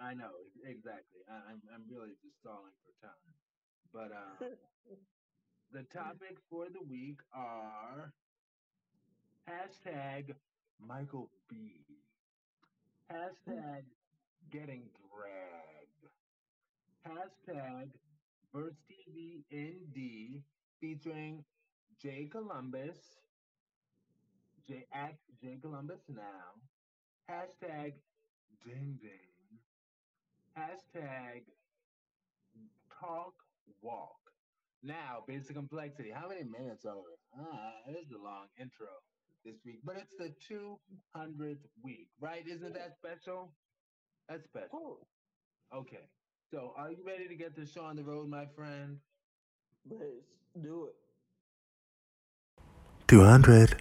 I 0.00 0.14
know 0.14 0.34
exactly. 0.64 1.22
I, 1.30 1.52
I'm 1.52 1.62
I'm 1.72 1.84
really 1.88 2.14
just 2.22 2.34
stalling 2.40 2.74
for 2.82 3.06
time. 3.06 3.30
But 3.92 4.10
uh, 4.10 4.50
the 5.72 5.84
topics 5.94 6.42
for 6.50 6.66
the 6.72 6.82
week 6.90 7.18
are 7.34 8.12
hashtag 9.48 10.34
Michael 10.80 11.28
B. 11.48 11.84
Hashtag 13.10 13.84
getting 14.50 14.82
dragged. 15.06 15.51
Hashtag 17.06 17.88
Verse 18.54 18.76
TV 18.90 19.42
ND 19.52 20.42
featuring 20.80 21.44
Jay 22.00 22.28
Columbus. 22.30 22.96
J 24.68 24.86
at 24.92 25.14
Jay 25.42 25.58
Columbus 25.60 26.00
now. 26.08 26.54
Hashtag 27.30 27.94
ding 28.64 28.98
ding. 29.00 29.58
Hashtag 30.56 31.42
talk 33.00 33.34
walk. 33.82 34.16
Now, 34.82 35.24
basic 35.26 35.56
complexity. 35.56 36.10
How 36.10 36.28
many 36.28 36.44
minutes 36.44 36.84
are 36.84 36.96
we? 36.96 37.14
Ah, 37.40 37.72
it 37.88 37.92
is 37.92 38.10
a 38.12 38.22
long 38.22 38.46
intro 38.60 38.86
this 39.44 39.56
week, 39.64 39.80
but 39.84 39.96
it's 39.96 40.14
the 40.18 40.32
200th 41.16 41.64
week, 41.82 42.08
right? 42.20 42.44
Isn't 42.46 42.74
that 42.74 42.94
special? 42.96 43.52
That's 44.28 44.44
special. 44.44 44.68
Oh, 44.72 45.78
Okay. 45.78 46.04
So, 46.52 46.76
are 46.76 46.92
you 46.92 47.00
ready 47.00 47.24
to 47.32 47.32
get 47.32 47.56
this 47.56 47.72
show 47.72 47.88
on 47.88 47.96
the 47.96 48.04
road, 48.04 48.28
my 48.28 48.44
friend? 48.44 49.00
let's 49.88 50.20
do 50.60 50.92
it. 50.92 51.00
200. 53.08 53.72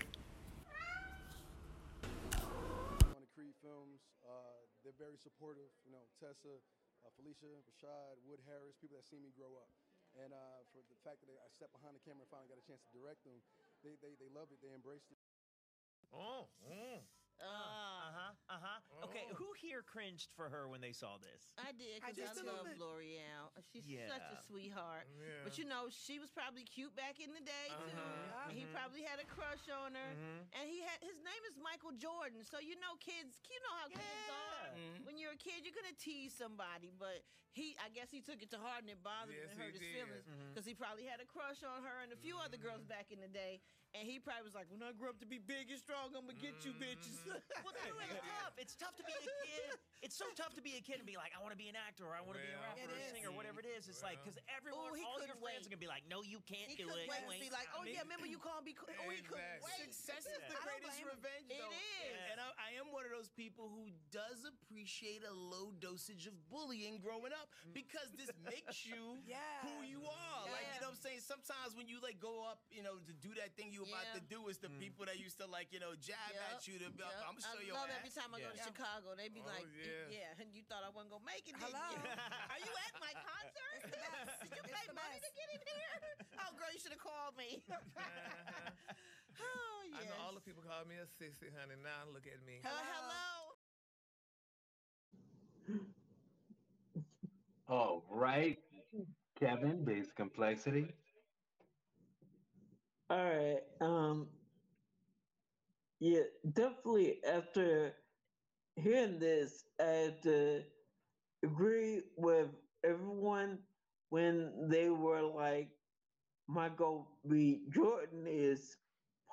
on 3.11 3.19
the 3.19 3.27
Creed 3.35 3.59
films. 3.59 3.99
Uh, 4.23 4.63
they're 4.87 4.95
very 4.95 5.19
supportive. 5.19 5.67
You 5.83 5.91
know, 5.91 5.99
Tessa, 6.15 6.63
uh, 7.03 7.11
Phylicia, 7.19 7.59
Rashad, 7.67 8.23
Wood 8.23 8.39
Harris, 8.47 8.79
people 8.79 8.95
that 8.95 9.03
see 9.03 9.19
me 9.19 9.35
grow 9.35 9.51
up. 9.59 9.67
And 10.15 10.31
uh, 10.31 10.63
for 10.71 10.79
the 10.87 10.95
fact 11.03 11.19
that 11.27 11.27
I 11.27 11.51
stepped 11.51 11.75
behind 11.75 11.99
the 11.99 12.03
camera 12.07 12.23
and 12.23 12.31
finally 12.31 12.47
got 12.47 12.63
a 12.63 12.63
chance 12.63 12.79
to 12.87 12.91
direct 12.95 13.19
them, 13.27 13.35
they, 13.83 13.99
they, 13.99 14.15
they 14.15 14.31
loved 14.31 14.55
it. 14.55 14.63
They 14.63 14.71
embraced 14.71 15.11
it. 15.11 15.19
Oh, 16.15 16.47
mm. 16.63 17.03
Uh, 17.41 17.49
uh 17.49 18.11
huh, 18.13 18.33
uh 18.49 18.59
huh. 18.61 19.05
Okay, 19.09 19.25
Oh. 19.29 19.33
who 19.35 19.49
here 19.57 19.81
cringed 19.81 20.29
for 20.37 20.47
her 20.49 20.69
when 20.69 20.79
they 20.81 20.93
saw 20.93 21.17
this? 21.17 21.49
I 21.57 21.73
did 21.73 22.01
I 22.05 22.13
because 22.13 22.21
I, 22.21 22.21
just 22.29 22.37
a 22.37 22.45
little 22.45 22.61
love 22.61 22.69
bit. 22.69 22.77
L'Oreal. 22.79 23.49
She's 23.73 23.83
such 24.07 24.29
a 24.29 24.37
sweetheart. 24.45 25.09
Yeah. 25.17 25.41
But 25.43 25.57
you 25.57 25.65
know, 25.65 25.89
she 25.89 26.19
was 26.21 26.29
probably 26.29 26.63
cute 26.63 26.93
back 26.95 27.17
in 27.19 27.33
the 27.33 27.41
day 27.41 27.67
too. 27.89 27.97
Uh-huh, 27.97 28.47
And 28.49 28.55
he 28.57 28.65
mhm. 28.69 28.73
probably 28.77 29.01
had 29.01 29.17
a 29.19 29.25
crush 29.25 29.65
on 29.73 29.95
her. 29.97 30.11
Mhm. 30.13 30.45
And 30.61 30.65
he 30.69 30.79
had 30.85 31.01
his 31.01 31.17
name 31.25 31.43
is 31.49 31.57
Michael 31.57 31.93
Jordan. 31.97 32.45
So 32.45 32.59
you 32.61 32.77
know, 32.77 32.93
kids, 33.01 33.41
you 33.49 33.57
know 33.65 33.73
how 33.81 33.87
kids 33.89 34.25
are. 34.29 34.77
Yeah. 34.77 34.77
Mhm. 35.01 35.05
When 35.09 35.17
you're 35.17 35.33
a 35.33 35.41
kid, 35.41 35.65
you're 35.65 35.75
gonna 35.75 35.97
tease 35.97 36.33
somebody, 36.37 36.91
but 36.93 37.25
he, 37.51 37.75
I 37.83 37.89
guess 37.91 38.07
he 38.11 38.21
took 38.21 38.39
it 38.41 38.49
to 38.55 38.59
heart 38.63 38.79
and 38.85 38.89
it 38.89 39.03
bothered 39.03 39.35
Yes, 39.35 39.51
him 39.51 39.51
and 39.51 39.59
hurt 39.59 39.73
he 39.75 39.79
his 39.79 39.83
did. 39.83 39.95
feelings 40.07 40.25
because 40.53 40.63
he 40.63 40.73
probably 40.73 41.03
had 41.03 41.19
a 41.19 41.25
crush 41.27 41.63
on 41.67 41.83
her 41.83 41.99
and 41.99 42.13
a 42.13 42.15
few 42.15 42.37
other 42.39 42.55
girls 42.55 42.85
back 42.87 43.11
in 43.11 43.19
the 43.19 43.27
day. 43.27 43.59
And 43.91 44.07
he 44.07 44.23
probably 44.23 44.47
was 44.47 44.55
like, 44.55 44.71
"When 44.71 44.79
I 44.79 44.95
grow 44.95 45.11
up 45.11 45.19
to 45.19 45.27
be 45.27 45.35
big 45.35 45.67
and 45.67 45.75
strong, 45.75 46.15
I'm 46.15 46.23
gonna 46.23 46.39
get 46.39 46.55
you 46.63 46.71
bitches." 46.79 47.19
Mm. 47.27 47.35
Well, 47.67 47.75
that's 47.75 47.91
really 47.91 48.07
tough. 48.23 48.55
It's 48.57 48.73
tough 48.79 48.95
to 48.97 49.03
be 49.03 49.11
a 49.11 49.21
kid. 49.21 49.75
It's 50.01 50.15
so 50.17 50.25
tough 50.33 50.55
to 50.57 50.63
be 50.65 50.79
a 50.79 50.81
kid 50.81 50.97
and 50.97 51.05
be 51.05 51.13
like, 51.19 51.29
I 51.37 51.43
want 51.45 51.53
to 51.53 51.59
be 51.59 51.69
an 51.69 51.77
actor 51.77 52.07
or 52.09 52.17
I 52.17 52.25
want 52.25 52.39
to 52.39 52.43
be 52.43 52.49
a 52.49 52.57
rapper 52.57 52.89
or 52.89 52.97
a 52.97 52.97
is. 52.97 53.13
singer, 53.13 53.29
whatever 53.29 53.61
it 53.61 53.69
is. 53.69 53.85
It's 53.85 54.01
like, 54.01 54.17
because 54.23 54.41
everyone, 54.49 54.89
Ooh, 54.89 54.97
he 54.97 55.05
all 55.05 55.21
your 55.21 55.29
couldn't 55.29 55.37
friends 55.45 55.61
wait. 55.61 55.69
are 55.69 55.77
going 55.77 55.77
to 55.77 55.85
be 55.85 55.91
like, 55.91 56.01
no, 56.09 56.25
you 56.25 56.41
can't 56.49 56.65
He 56.65 56.73
do 56.73 56.89
couldn't 56.89 57.05
it. 57.05 57.11
wait 57.11 57.21
You 57.21 57.29
to 57.29 57.33
ain't 57.37 57.43
see 57.45 57.53
like, 57.53 57.69
oh 57.77 57.85
I 57.85 57.85
mean- 57.85 57.93
yeah, 57.93 58.07
remember 58.09 58.25
you 58.25 58.41
called 58.41 58.65
me? 58.65 58.73
cr- 58.73 58.89
Oh, 58.97 59.13
he 59.13 59.21
couldn't 59.21 59.45
Exactly. 59.61 59.69
wait. 59.77 59.93
Success 59.93 60.25
is 60.25 60.41
I 60.41 60.49
the 60.49 60.57
don't 60.57 60.65
greatest 60.65 60.97
blame 60.97 61.05
him. 61.05 61.13
revenge, 61.21 61.45
It 61.53 61.61
though. 61.61 61.69
is. 61.77 62.17
Yeah. 62.17 62.31
And 62.33 62.37
I, 62.41 62.47
I 62.71 62.79
am 62.79 62.87
one 62.95 63.03
of 63.03 63.11
those 63.11 63.27
people 63.27 63.67
who 63.67 63.91
does 64.15 64.47
appreciate 64.47 65.27
a 65.27 65.35
low 65.35 65.75
dosage 65.83 66.23
of 66.23 66.31
bullying 66.47 67.03
growing 67.03 67.35
up 67.35 67.51
mm. 67.67 67.75
because 67.75 68.07
this 68.15 68.31
makes 68.47 68.85
you 68.87 69.19
Yeah. 69.27 69.43
who 69.67 69.83
you 69.83 69.99
are. 70.07 70.47
Like, 70.47 70.71
you 70.71 70.79
know 70.79 70.95
what 70.95 70.95
I'm 70.95 71.03
saying? 71.03 71.19
Sometimes 71.19 71.75
when 71.75 71.91
you 71.91 71.99
like 71.99 72.23
go 72.23 72.47
up, 72.47 72.63
you 72.71 72.79
know, 72.79 72.95
to 73.03 73.11
do 73.19 73.35
that 73.43 73.59
thing 73.59 73.75
you 73.75 73.83
about 73.83 74.07
Yeah. 74.15 74.19
to 74.19 74.21
do, 74.23 74.47
it's 74.47 74.63
the 74.63 74.71
mm. 74.71 74.79
people 74.79 75.03
that 75.03 75.19
used 75.19 75.35
to 75.43 75.51
like, 75.51 75.75
you 75.75 75.83
know, 75.83 75.99
jab 75.99 76.15
Yep, 76.31 76.47
at 76.47 76.63
you 76.63 76.79
to 76.79 76.87
be, 76.95 77.03
yep. 77.03 77.11
I'm 77.27 77.35
gonna 77.35 77.43
show 77.43 77.59
I 77.59 77.67
your 77.67 77.75
love 77.75 77.91
ass. 77.91 77.99
every 77.99 78.13
time 78.15 78.31
I 78.31 78.39
go 78.39 78.49
to 78.55 78.61
Chicago. 78.63 79.07
They 79.19 79.27
be 79.27 79.43
Oh, 79.43 79.51
like, 79.51 79.67
yeah. 79.75 80.31
yeah. 80.31 80.39
and 80.39 80.47
you 80.55 80.63
thought 80.63 80.87
I 80.87 80.95
wasn't 80.95 81.11
gonna 81.11 81.27
make 81.27 81.43
it. 81.51 81.59
Hello. 81.59 81.75
you? 81.75 81.99
Are 82.07 82.61
you 82.63 82.71
at 82.87 82.95
my 83.03 83.11
concert? 83.19 83.59
It's 83.83 83.91
the 83.91 83.99
best. 83.99 84.37
Did 84.47 84.51
you 84.55 84.63
pay 84.63 84.87
money 84.95 85.19
to 85.19 85.31
get 85.35 85.47
in 85.57 85.61
here? 85.67 85.97
Oh, 86.39 86.53
girl, 86.55 86.69
you 86.71 86.77
should 86.79 86.93
have 86.93 87.01
called 87.03 87.35
me. 87.35 87.59
yes. 89.93 90.01
I 90.03 90.05
know 90.05 90.25
all 90.25 90.33
the 90.33 90.41
people 90.41 90.63
call 90.63 90.85
me 90.85 90.95
a 90.95 91.05
sissy, 91.05 91.49
honey. 91.59 91.75
Now 91.83 92.11
look 92.13 92.27
at 92.27 92.45
me. 92.45 92.59
Hello, 92.63 92.81
hello. 92.93 93.55
All 97.67 98.03
right, 98.09 98.57
Kevin, 99.39 99.85
base 99.85 100.11
complexity. 100.11 100.93
All 103.09 103.23
right. 103.25 103.61
Um. 103.81 104.27
Yeah, 105.99 106.21
definitely. 106.53 107.23
After 107.23 107.93
hearing 108.75 109.19
this, 109.19 109.63
I 109.79 109.83
have 109.83 110.21
to 110.21 110.63
agree 111.43 112.01
with 112.17 112.47
everyone 112.83 113.59
when 114.09 114.67
they 114.69 114.89
were 114.89 115.21
like, 115.21 115.69
my 116.47 116.69
goal 116.69 117.07
be 117.27 117.61
Jordan 117.69 118.25
is 118.27 118.77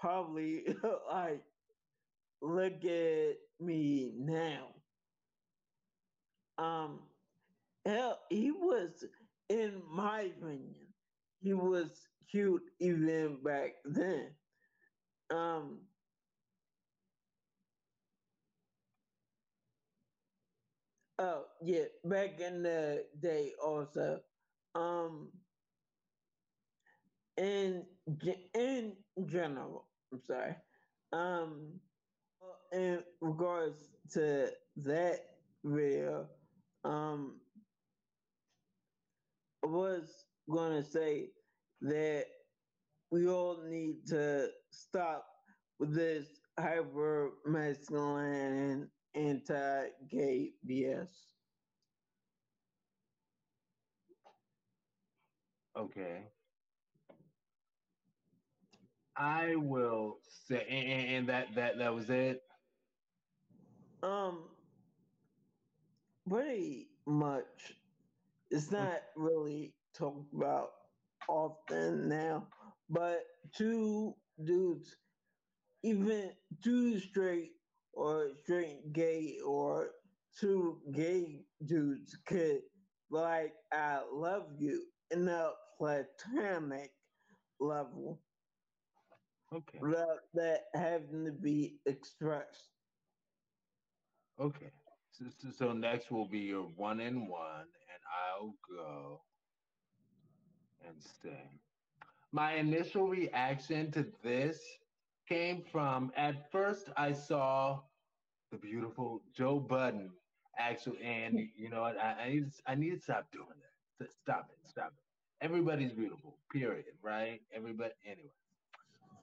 probably 0.00 0.64
like, 1.11 1.45
look 2.43 2.85
at 2.85 3.37
me 3.61 4.12
now. 4.17 4.69
Um, 6.59 7.00
hell, 7.87 8.21
he 8.31 8.50
was, 8.52 9.05
in 9.49 9.83
my 9.90 10.23
opinion, 10.23 10.95
he 11.40 11.55
was 11.55 12.09
cute 12.31 12.62
even 12.81 13.43
back 13.43 13.73
then. 13.85 14.37
Um, 15.31 15.88
oh 21.19 21.47
yeah, 21.62 21.85
back 22.05 22.40
in 22.40 22.62
the 22.62 23.07
day 23.21 23.55
also. 23.64 24.21
Um, 24.75 25.33
in 27.37 27.87
in 28.55 28.97
general, 29.26 29.88
I'm 30.12 30.20
sorry. 30.26 30.56
Um, 31.12 31.80
in 32.72 33.02
regards 33.20 33.78
to 34.12 34.50
that 34.76 35.20
video, 35.64 36.26
um, 36.84 37.40
I 39.64 39.68
was 39.68 40.24
going 40.50 40.82
to 40.82 40.88
say 40.88 41.30
that 41.82 42.26
we 43.10 43.28
all 43.28 43.62
need 43.68 44.06
to 44.08 44.48
stop 44.70 45.26
with 45.78 45.94
this 45.94 46.26
hyper 46.58 47.30
masculine 47.46 48.88
and 49.14 49.32
anti 49.48 49.88
gay 50.10 50.52
BS. 50.68 51.08
Okay. 55.76 56.24
I 59.18 59.56
will 59.56 60.18
say, 60.46 60.64
and, 60.68 61.08
and- 61.16 61.28
that 61.28 61.54
that 61.56 61.78
that 61.78 61.94
was 61.94 62.08
it. 62.10 62.42
Um, 64.02 64.44
pretty 66.28 66.88
much. 67.06 67.75
It's 68.50 68.70
not 68.70 69.02
really 69.16 69.75
talked 69.94 70.32
about 70.32 70.70
often 71.28 72.08
now, 72.08 72.46
but 72.88 73.25
two 73.54 74.14
dudes, 74.44 74.96
even 75.82 76.32
two 76.62 76.98
straight 77.00 77.52
or 77.92 78.28
straight 78.44 78.92
gay 78.92 79.38
or 79.44 79.90
two 80.40 80.78
gay 80.92 81.44
dudes 81.66 82.16
could 82.26 82.60
like 83.10 83.54
I 83.72 84.00
love 84.12 84.46
you 84.58 84.84
in 85.10 85.28
a 85.28 85.50
platonic 85.78 86.92
level 87.60 88.20
Okay. 89.55 89.78
love 89.81 90.19
that 90.35 90.64
having 90.75 91.25
to 91.25 91.33
be 91.33 91.76
expressed. 91.87 92.71
Okay. 94.40 94.71
So, 95.11 95.25
so, 95.38 95.49
so 95.50 95.73
next 95.73 96.11
will 96.11 96.28
be 96.28 96.40
your 96.40 96.62
one 96.76 97.00
and 97.00 97.28
one, 97.28 97.63
and 97.63 98.02
I'll 98.30 98.54
go 98.71 99.23
and 100.87 100.95
stay. 101.02 101.50
My 102.32 102.54
initial 102.54 103.08
reaction 103.08 103.91
to 103.93 104.06
this 104.23 104.61
came 105.28 105.63
from 105.73 106.13
at 106.17 106.50
first 106.52 106.91
I 106.97 107.13
saw 107.13 107.80
the 108.52 108.58
beautiful 108.58 109.23
Joe 109.34 109.58
Budden 109.58 110.11
actually, 110.58 111.02
and 111.02 111.39
you 111.56 111.71
know 111.71 111.82
what? 111.82 111.97
I, 111.99 112.25
I 112.25 112.28
need 112.30 112.52
to, 112.52 112.63
I 112.67 112.75
need 112.75 112.91
to 112.91 113.00
stop 113.00 113.30
doing 113.32 113.47
that. 114.00 114.11
Stop 114.13 114.50
it. 114.52 114.71
Stop 114.71 114.93
it. 114.97 115.45
Everybody's 115.45 115.93
beautiful. 115.93 116.37
Period. 116.52 116.84
Right? 117.02 117.41
Everybody. 117.54 117.93
Anyway. 118.06 118.30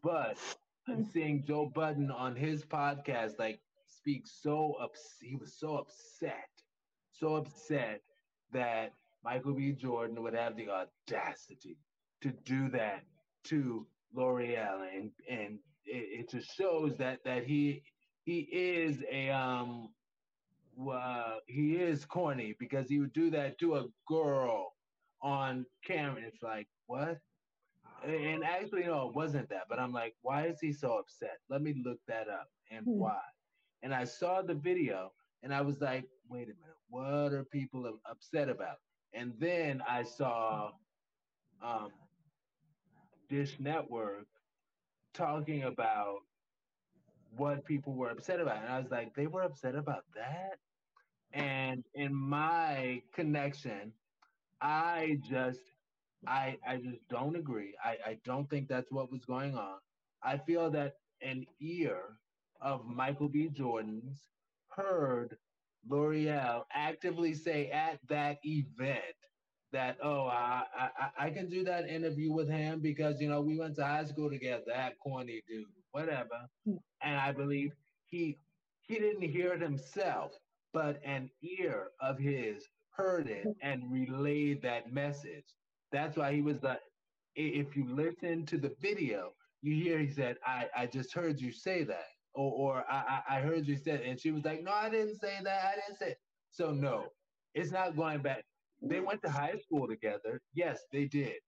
But 0.05 0.37
I'm 0.87 1.03
seeing 1.03 1.43
Joe 1.47 1.65
Budden 1.73 2.11
on 2.11 2.35
his 2.35 2.63
podcast, 2.63 3.39
like 3.39 3.59
speak 3.87 4.27
so 4.27 4.73
ups. 4.79 5.15
He 5.19 5.35
was 5.35 5.57
so 5.59 5.77
upset, 5.77 6.51
so 7.11 7.37
upset 7.37 8.03
that 8.53 8.93
Michael 9.23 9.55
B. 9.55 9.71
Jordan 9.71 10.21
would 10.21 10.35
have 10.35 10.55
the 10.55 10.67
audacity 10.69 11.79
to 12.21 12.29
do 12.45 12.69
that 12.69 13.03
to 13.45 13.87
L'Oreal, 14.13 14.87
and 14.95 15.09
and 15.27 15.57
it, 15.85 16.19
it 16.19 16.29
just 16.29 16.55
shows 16.55 16.97
that 16.97 17.23
that 17.25 17.43
he 17.43 17.81
he 18.25 18.41
is 18.51 19.03
a 19.11 19.31
um 19.31 19.89
uh, 20.87 21.37
he 21.47 21.77
is 21.77 22.05
corny 22.05 22.55
because 22.59 22.87
he 22.87 22.99
would 22.99 23.13
do 23.13 23.31
that 23.31 23.57
to 23.57 23.77
a 23.77 23.87
girl 24.07 24.73
on 25.23 25.65
camera. 25.83 26.21
It's 26.27 26.43
like 26.43 26.67
what? 26.85 27.17
And 28.05 28.43
actually, 28.43 28.83
no, 28.83 29.09
it 29.09 29.15
wasn't 29.15 29.49
that. 29.49 29.63
But 29.69 29.79
I'm 29.79 29.93
like, 29.93 30.15
why 30.21 30.47
is 30.47 30.59
he 30.61 30.73
so 30.73 30.97
upset? 30.97 31.39
Let 31.49 31.61
me 31.61 31.75
look 31.83 31.99
that 32.07 32.29
up 32.29 32.49
and 32.71 32.85
why. 32.85 33.19
And 33.83 33.93
I 33.93 34.05
saw 34.05 34.41
the 34.41 34.55
video 34.55 35.11
and 35.43 35.53
I 35.53 35.61
was 35.61 35.81
like, 35.81 36.05
wait 36.29 36.43
a 36.43 36.53
minute, 36.55 36.77
what 36.89 37.33
are 37.33 37.45
people 37.45 37.99
upset 38.09 38.49
about? 38.49 38.77
And 39.13 39.33
then 39.39 39.81
I 39.87 40.03
saw 40.03 40.71
um, 41.63 41.91
Dish 43.29 43.59
Nation 43.59 44.25
talking 45.13 45.63
about 45.63 46.19
what 47.37 47.65
people 47.65 47.93
were 47.93 48.09
upset 48.09 48.39
about. 48.39 48.63
And 48.63 48.71
I 48.71 48.79
was 48.79 48.91
like, 48.91 49.15
they 49.15 49.27
were 49.27 49.43
upset 49.43 49.75
about 49.75 50.05
that? 50.15 50.59
And 51.33 51.83
in 51.93 52.13
my 52.15 53.01
connection, 53.13 53.93
I 54.61 55.19
just 55.21 55.74
I 56.27 56.57
I 56.67 56.77
just 56.77 57.07
don't 57.09 57.35
agree. 57.35 57.75
I, 57.83 57.97
I 58.05 58.19
don't 58.23 58.49
think 58.49 58.67
that's 58.67 58.91
what 58.91 59.11
was 59.11 59.25
going 59.25 59.55
on. 59.55 59.79
I 60.23 60.37
feel 60.37 60.69
that 60.71 60.95
an 61.21 61.45
ear 61.59 62.17
of 62.61 62.85
Michael 62.85 63.29
B. 63.29 63.49
Jordan's 63.49 64.29
heard 64.69 65.37
L'Oreal 65.87 66.65
actively 66.73 67.33
say 67.33 67.69
at 67.71 67.99
that 68.07 68.39
event 68.45 69.15
that, 69.71 69.97
oh, 70.01 70.25
I, 70.27 70.63
I 70.77 70.89
I- 70.99 71.25
I 71.27 71.29
can 71.31 71.49
do 71.49 71.63
that 71.65 71.89
interview 71.89 72.31
with 72.31 72.49
him 72.49 72.81
because 72.81 73.19
you 73.21 73.29
know 73.29 73.41
we 73.41 73.57
went 73.57 73.75
to 73.77 73.85
high 73.85 74.05
school 74.05 74.29
together. 74.29 74.63
That 74.67 74.97
corny 74.99 75.41
dude, 75.47 75.67
whatever. 75.91 76.47
Hmm. 76.65 76.77
And 77.01 77.17
I 77.17 77.31
believe 77.31 77.73
he 78.05 78.39
he 78.81 78.95
didn't 78.99 79.23
hear 79.23 79.53
it 79.53 79.61
himself, 79.61 80.33
but 80.73 81.01
an 81.03 81.29
ear 81.41 81.91
of 81.99 82.17
his 82.19 82.67
heard 82.91 83.27
it 83.27 83.49
hmm. 83.49 83.51
and 83.61 83.91
relayed 83.91 84.61
that 84.63 84.91
message. 84.91 85.55
That's 85.95 86.17
why 86.17 86.33
he 86.33 86.41
was 86.41 86.61
like, 86.63 86.81
If 87.35 87.77
you 87.77 87.85
listen 88.03 88.45
to 88.47 88.57
the 88.57 88.73
video, 88.81 89.33
you 89.63 89.75
hear 89.83 89.99
he 89.99 90.09
said, 90.09 90.37
"I 90.45 90.69
I 90.75 90.87
just 90.87 91.13
heard 91.13 91.41
you 91.41 91.51
say 91.53 91.85
that," 91.85 92.09
or 92.35 92.51
or 92.63 92.85
I 92.91 93.21
I 93.29 93.41
heard 93.41 93.67
you 93.67 93.77
say, 93.77 93.93
it. 93.93 94.03
and 94.09 94.19
she 94.19 94.31
was 94.31 94.45
like, 94.45 94.63
"No, 94.63 94.73
I 94.73 94.89
didn't 94.89 95.17
say 95.25 95.35
that. 95.43 95.61
I 95.71 95.75
didn't 95.81 95.99
say." 95.99 96.11
It. 96.11 96.19
So 96.51 96.71
no, 96.71 96.97
it's 97.55 97.71
not 97.71 97.95
going 97.97 98.21
back. 98.21 98.43
They 98.81 99.01
went 99.01 99.21
to 99.23 99.31
high 99.31 99.57
school 99.65 99.87
together. 99.87 100.41
Yes, 100.53 100.79
they 100.93 101.05
did, 101.07 101.39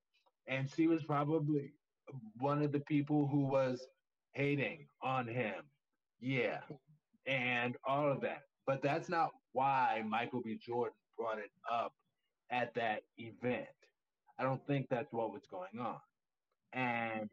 and 0.47 0.69
she 0.75 0.87
was 0.87 1.03
probably 1.05 1.73
one 2.39 2.61
of 2.63 2.71
the 2.73 2.81
people 2.81 3.27
who 3.27 3.41
was 3.47 3.87
hating 4.33 4.87
on 5.03 5.27
him. 5.27 5.69
Yeah, 6.21 6.61
and 7.27 7.77
all 7.85 8.11
of 8.11 8.21
that. 8.21 8.43
But 8.67 8.81
that's 8.83 9.09
not 9.09 9.31
why 9.53 10.03
Michael 10.07 10.41
B. 10.43 10.57
Jordan 10.57 10.95
brought 11.17 11.39
it 11.39 11.51
up 11.71 11.93
at 12.51 12.73
that 12.75 13.03
event. 13.17 13.67
I 14.39 14.43
don't 14.43 14.65
think 14.67 14.87
that's 14.89 15.11
what 15.13 15.31
was 15.31 15.43
going 15.49 15.79
on. 15.79 15.99
And 16.73 17.29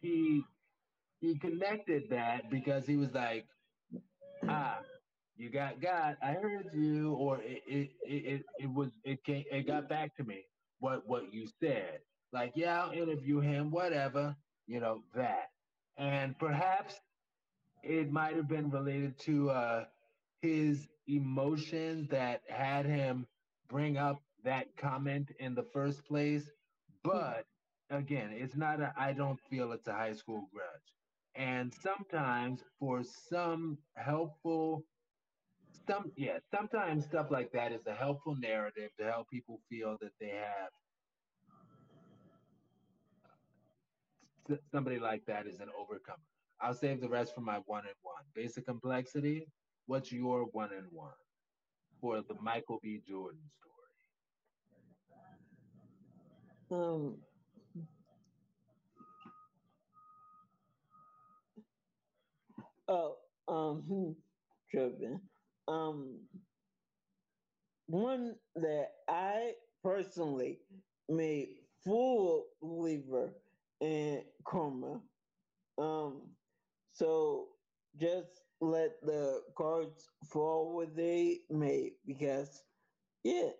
he 0.00 0.42
he 1.20 1.38
connected 1.38 2.10
that 2.10 2.50
because 2.50 2.86
he 2.86 2.96
was 2.96 3.12
like, 3.14 3.46
ah, 4.48 4.78
you 5.36 5.50
got 5.50 5.80
got. 5.80 6.16
I 6.22 6.32
heard 6.32 6.70
you, 6.74 7.14
or 7.14 7.38
it 7.42 7.62
it 7.66 7.90
it, 8.02 8.24
it, 8.24 8.44
it 8.60 8.72
was 8.72 8.90
it 9.04 9.24
came 9.24 9.44
it 9.50 9.66
got 9.66 9.88
back 9.88 10.16
to 10.16 10.24
me 10.24 10.44
what 10.80 11.06
what 11.08 11.32
you 11.32 11.48
said. 11.60 12.00
Like, 12.32 12.52
yeah, 12.54 12.82
I'll 12.82 12.92
interview 12.92 13.40
him, 13.40 13.70
whatever, 13.70 14.36
you 14.66 14.80
know 14.80 15.02
that, 15.14 15.50
and 15.96 16.38
perhaps 16.38 17.00
it 17.82 18.10
might 18.10 18.36
have 18.36 18.48
been 18.48 18.70
related 18.70 19.18
to 19.20 19.50
uh, 19.50 19.84
his 20.40 20.88
emotions 21.06 22.08
that 22.10 22.42
had 22.48 22.86
him 22.86 23.26
bring 23.68 23.96
up 23.96 24.22
that 24.44 24.66
comment 24.76 25.30
in 25.38 25.54
the 25.54 25.64
first 25.72 26.04
place. 26.06 26.50
But 27.04 27.44
again, 27.90 28.30
it's 28.32 28.56
not 28.56 28.80
a, 28.80 28.92
I 28.96 29.12
don't 29.12 29.40
feel 29.50 29.72
it's 29.72 29.88
a 29.88 29.92
high 29.92 30.14
school 30.14 30.48
grudge. 30.52 30.88
And 31.34 31.72
sometimes 31.72 32.62
for 32.78 33.02
some 33.04 33.78
helpful 33.96 34.84
some 35.86 36.12
yeah, 36.16 36.38
sometimes 36.54 37.04
stuff 37.04 37.30
like 37.30 37.52
that 37.52 37.72
is 37.72 37.86
a 37.86 37.94
helpful 37.94 38.36
narrative 38.36 38.90
to 38.98 39.04
help 39.04 39.28
people 39.30 39.60
feel 39.70 39.96
that 40.00 40.12
they 40.20 40.28
have 40.28 40.70
somebody 44.72 44.98
like 44.98 45.24
that 45.26 45.46
is 45.46 45.60
an 45.60 45.68
overcomer. 45.78 46.22
I'll 46.60 46.74
save 46.74 47.00
the 47.00 47.08
rest 47.08 47.34
for 47.34 47.40
my 47.40 47.60
one 47.66 47.84
and 47.84 47.94
one. 48.02 48.22
Basic 48.34 48.66
complexity. 48.66 49.46
What's 49.86 50.12
your 50.12 50.44
one 50.52 50.70
and 50.76 50.86
one 50.90 51.12
for 52.00 52.22
the 52.22 52.34
Michael 52.42 52.78
B. 52.82 53.00
Jordan 53.06 53.40
story? 53.60 53.77
Um. 56.70 57.22
Oh, 62.88 63.16
um, 63.48 64.16
tripping. 64.70 65.20
Um, 65.68 66.28
one 67.86 68.36
that 68.56 68.88
I 69.08 69.54
personally 69.82 70.60
made 71.08 71.48
full 71.84 72.46
believer 72.62 73.34
in 73.80 74.24
karma. 74.46 75.02
Um, 75.78 76.36
so 76.92 77.48
just 77.96 78.40
let 78.60 79.00
the 79.02 79.42
cards 79.56 80.08
fall 80.30 80.74
where 80.74 80.86
they 80.86 81.40
may 81.50 81.92
because 82.06 82.64
yeah, 83.24 83.50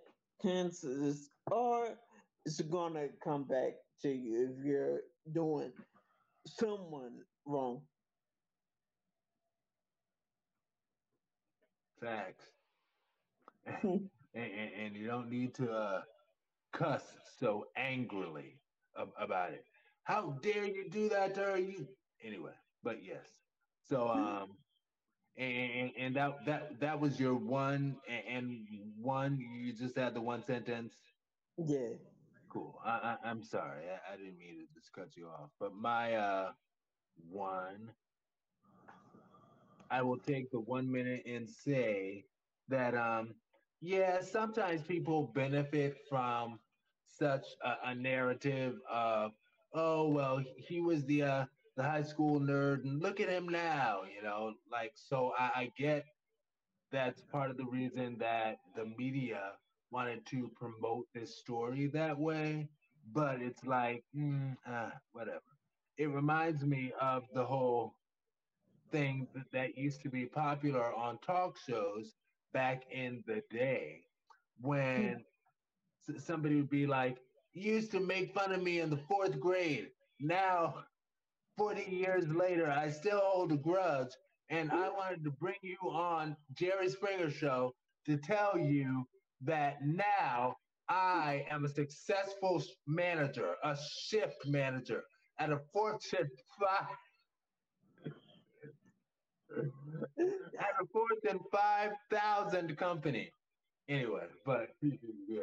chances 0.42 1.30
are 1.52 1.98
it's 2.48 2.62
gonna 2.62 3.08
come 3.22 3.44
back 3.44 3.74
to 4.00 4.08
you 4.08 4.48
if 4.50 4.64
you're 4.64 5.00
doing 5.32 5.70
someone 6.46 7.12
wrong. 7.44 7.82
Facts. 12.00 12.46
and, 13.82 14.08
and, 14.34 14.70
and, 14.80 14.96
you 14.96 15.06
don't 15.06 15.28
need 15.28 15.52
to 15.56 15.70
uh, 15.70 16.00
cuss 16.72 17.02
so 17.38 17.66
angrily 17.76 18.58
about 19.20 19.50
it. 19.50 19.66
How 20.04 20.38
dare 20.42 20.64
you 20.64 20.88
do 20.88 21.10
that 21.10 21.34
to 21.34 21.40
her? 21.40 21.58
You 21.58 21.86
anyway, 22.24 22.52
but 22.82 23.04
yes. 23.04 23.26
So 23.90 24.08
um 24.08 24.56
and 25.36 25.90
and 25.98 26.16
that 26.16 26.46
that 26.46 26.80
that 26.80 26.98
was 26.98 27.20
your 27.20 27.34
one 27.34 27.96
and 28.08 28.66
one 28.98 29.38
you 29.38 29.72
just 29.74 29.98
had 29.98 30.14
the 30.14 30.20
one 30.20 30.42
sentence. 30.46 30.94
Yeah. 31.58 31.90
Cool. 32.48 32.78
I, 32.84 33.16
I 33.24 33.30
am 33.30 33.42
sorry. 33.42 33.84
I, 33.90 34.14
I 34.14 34.16
didn't 34.16 34.38
mean 34.38 34.58
to 34.58 34.66
just 34.74 34.92
cut 34.92 35.16
you 35.16 35.28
off. 35.28 35.50
But 35.58 35.74
my 35.74 36.14
uh 36.14 36.52
one 37.30 37.94
I 39.90 40.02
will 40.02 40.18
take 40.18 40.50
the 40.50 40.60
one 40.60 40.90
minute 40.90 41.22
and 41.26 41.48
say 41.48 42.24
that 42.68 42.94
um 42.94 43.34
yeah, 43.80 44.20
sometimes 44.22 44.82
people 44.82 45.26
benefit 45.34 45.98
from 46.08 46.60
such 47.04 47.46
a, 47.64 47.76
a 47.90 47.94
narrative 47.94 48.78
of 48.90 49.32
oh 49.74 50.08
well 50.08 50.42
he 50.56 50.80
was 50.80 51.04
the 51.04 51.22
uh 51.22 51.46
the 51.76 51.82
high 51.82 52.02
school 52.02 52.40
nerd 52.40 52.82
and 52.84 53.00
look 53.02 53.20
at 53.20 53.28
him 53.28 53.48
now 53.48 54.02
you 54.04 54.22
know 54.22 54.54
like 54.70 54.92
so 54.94 55.32
I, 55.38 55.50
I 55.56 55.72
get 55.76 56.04
that's 56.90 57.22
part 57.22 57.50
of 57.50 57.56
the 57.56 57.66
reason 57.66 58.18
that 58.18 58.58
the 58.76 58.84
media 58.86 59.52
wanted 59.90 60.24
to 60.26 60.50
promote 60.56 61.06
this 61.14 61.38
story 61.38 61.86
that 61.86 62.18
way 62.18 62.68
but 63.12 63.40
it's 63.40 63.64
like 63.64 64.04
mm, 64.16 64.56
uh, 64.68 64.90
whatever 65.12 65.40
it 65.96 66.08
reminds 66.10 66.64
me 66.64 66.92
of 67.00 67.24
the 67.34 67.44
whole 67.44 67.94
thing 68.90 69.26
that, 69.34 69.44
that 69.52 69.76
used 69.76 70.02
to 70.02 70.08
be 70.08 70.26
popular 70.26 70.94
on 70.94 71.18
talk 71.18 71.56
shows 71.66 72.14
back 72.52 72.84
in 72.90 73.22
the 73.26 73.42
day 73.50 74.02
when 74.60 75.24
somebody 76.18 76.56
would 76.56 76.70
be 76.70 76.86
like 76.86 77.18
used 77.52 77.90
to 77.92 78.00
make 78.00 78.32
fun 78.32 78.52
of 78.52 78.62
me 78.62 78.80
in 78.80 78.90
the 78.90 78.96
fourth 78.96 79.38
grade. 79.40 79.88
Now, 80.20 80.84
40 81.56 81.90
years 81.90 82.28
later, 82.28 82.70
I 82.70 82.90
still 82.90 83.20
hold 83.22 83.52
a 83.52 83.56
grudge. 83.56 84.12
And 84.50 84.72
I 84.72 84.88
wanted 84.88 85.24
to 85.24 85.30
bring 85.30 85.58
you 85.62 85.76
on 85.82 86.36
Jerry 86.54 86.88
Springer 86.88 87.30
Show 87.30 87.74
to 88.06 88.16
tell 88.16 88.58
you 88.58 89.06
that 89.42 89.76
now 89.84 90.56
I 90.88 91.46
am 91.50 91.64
a 91.64 91.68
successful 91.68 92.62
manager, 92.86 93.54
a 93.64 93.76
shift 93.76 94.46
manager 94.46 95.02
at 95.38 95.50
a 95.50 95.58
Fortune 95.72 96.28
5. 96.60 96.86
at 100.58 100.74
a 100.82 100.86
Fortune 100.92 101.40
5,000 101.52 102.76
company. 102.76 103.30
Anyway, 103.88 104.26
but 104.44 104.68
yeah. 105.28 105.40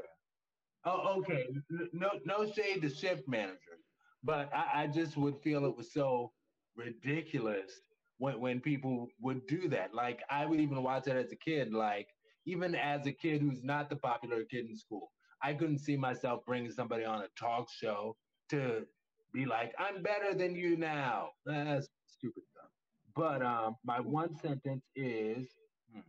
Oh, 0.85 1.17
okay. 1.19 1.47
No, 1.93 2.11
no 2.25 2.51
shade 2.51 2.81
to 2.83 2.89
shift 2.89 3.27
managers, 3.27 3.83
but 4.23 4.51
I, 4.53 4.83
I 4.83 4.87
just 4.87 5.17
would 5.17 5.35
feel 5.43 5.65
it 5.65 5.75
was 5.75 5.91
so 5.93 6.31
ridiculous 6.75 7.71
when 8.19 8.39
when 8.39 8.59
people 8.61 9.07
would 9.19 9.47
do 9.47 9.67
that. 9.69 9.95
Like 9.95 10.21
I 10.29 10.45
would 10.45 10.59
even 10.59 10.83
watch 10.83 11.07
it 11.07 11.15
as 11.15 11.31
a 11.31 11.35
kid. 11.37 11.73
Like 11.73 12.07
even 12.45 12.75
as 12.75 13.05
a 13.07 13.11
kid 13.11 13.41
who's 13.41 13.63
not 13.63 13.89
the 13.89 13.95
popular 13.95 14.43
kid 14.43 14.65
in 14.69 14.75
school, 14.75 15.11
I 15.41 15.53
couldn't 15.53 15.79
see 15.79 15.97
myself 15.97 16.45
bringing 16.45 16.71
somebody 16.71 17.05
on 17.05 17.21
a 17.21 17.27
talk 17.39 17.69
show 17.71 18.15
to 18.49 18.85
be 19.33 19.45
like, 19.45 19.73
"I'm 19.79 20.03
better 20.03 20.33
than 20.33 20.55
you 20.55 20.77
now." 20.77 21.29
That's 21.45 21.87
stupid 22.07 22.43
stuff. 22.51 22.69
But 23.15 23.41
um, 23.41 23.75
my 23.83 23.99
one 23.99 24.35
sentence 24.37 24.83
is. 24.95 25.47
Hmm, 25.93 26.01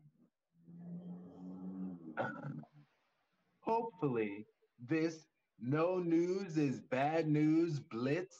hopefully 3.60 4.46
this 4.88 5.26
no 5.60 5.98
news 5.98 6.56
is 6.56 6.80
bad 6.80 7.26
news 7.26 7.80
blitz 7.80 8.36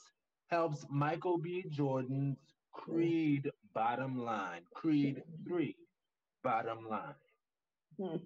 helps 0.49 0.85
Michael 0.89 1.37
B. 1.37 1.65
Jordan's 1.69 2.37
Creed 2.71 3.49
bottom 3.73 4.23
line. 4.23 4.61
Creed 4.73 5.23
3 5.47 5.75
bottom 6.43 6.87
line. 6.87 7.15
Hmm. 7.97 8.17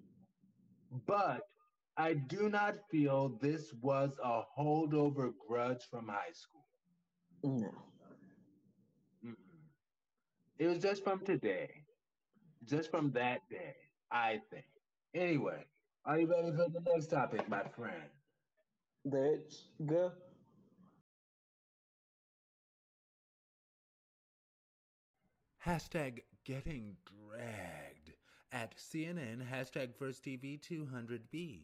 But 1.06 1.48
I 1.96 2.14
do 2.14 2.48
not 2.48 2.76
feel 2.90 3.28
this 3.40 3.72
was 3.80 4.16
a 4.22 4.42
holdover 4.56 5.32
grudge 5.46 5.84
from 5.90 6.08
high 6.08 6.32
school. 6.32 6.66
No. 7.42 7.70
Mm-mm. 9.24 9.34
It 10.58 10.66
was 10.66 10.78
just 10.78 11.02
from 11.04 11.24
today, 11.24 11.84
just 12.64 12.90
from 12.90 13.12
that 13.12 13.48
day, 13.50 13.74
I 14.10 14.40
think. 14.50 14.64
Anyway, 15.14 15.64
are 16.04 16.18
you 16.18 16.26
ready 16.26 16.50
for 16.52 16.68
the 16.68 16.80
next 16.92 17.06
topic, 17.08 17.48
my 17.48 17.64
friend? 17.76 18.10
Let's 19.04 19.68
go. 19.84 20.12
Hashtag 25.64 26.24
getting 26.44 26.96
dragged 27.06 27.81
at 28.52 28.74
CNN, 28.76 29.38
hashtag 29.50 29.94
First 29.96 30.24
TV 30.24 30.60
200B. 30.60 31.62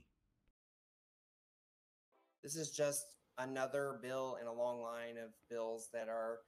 This 2.42 2.56
is 2.56 2.70
just 2.70 3.04
another 3.38 3.98
bill 4.02 4.38
in 4.40 4.46
a 4.46 4.52
long 4.52 4.82
line 4.82 5.16
of 5.22 5.30
bills 5.50 5.88
that 5.92 6.08
are, 6.08 6.38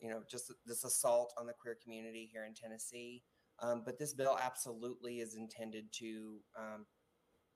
you 0.00 0.10
know, 0.10 0.20
just 0.28 0.52
this 0.66 0.84
assault 0.84 1.32
on 1.38 1.46
the 1.46 1.52
queer 1.52 1.76
community 1.82 2.28
here 2.30 2.44
in 2.44 2.54
Tennessee. 2.54 3.22
Um, 3.62 3.82
but 3.84 3.98
this 3.98 4.14
bill 4.14 4.36
absolutely 4.42 5.20
is 5.20 5.36
intended 5.36 5.92
to 5.92 6.40
um, 6.58 6.86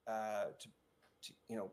uh, 0.09 0.45
to, 0.59 0.69
to, 1.23 1.33
you 1.49 1.57
know, 1.57 1.71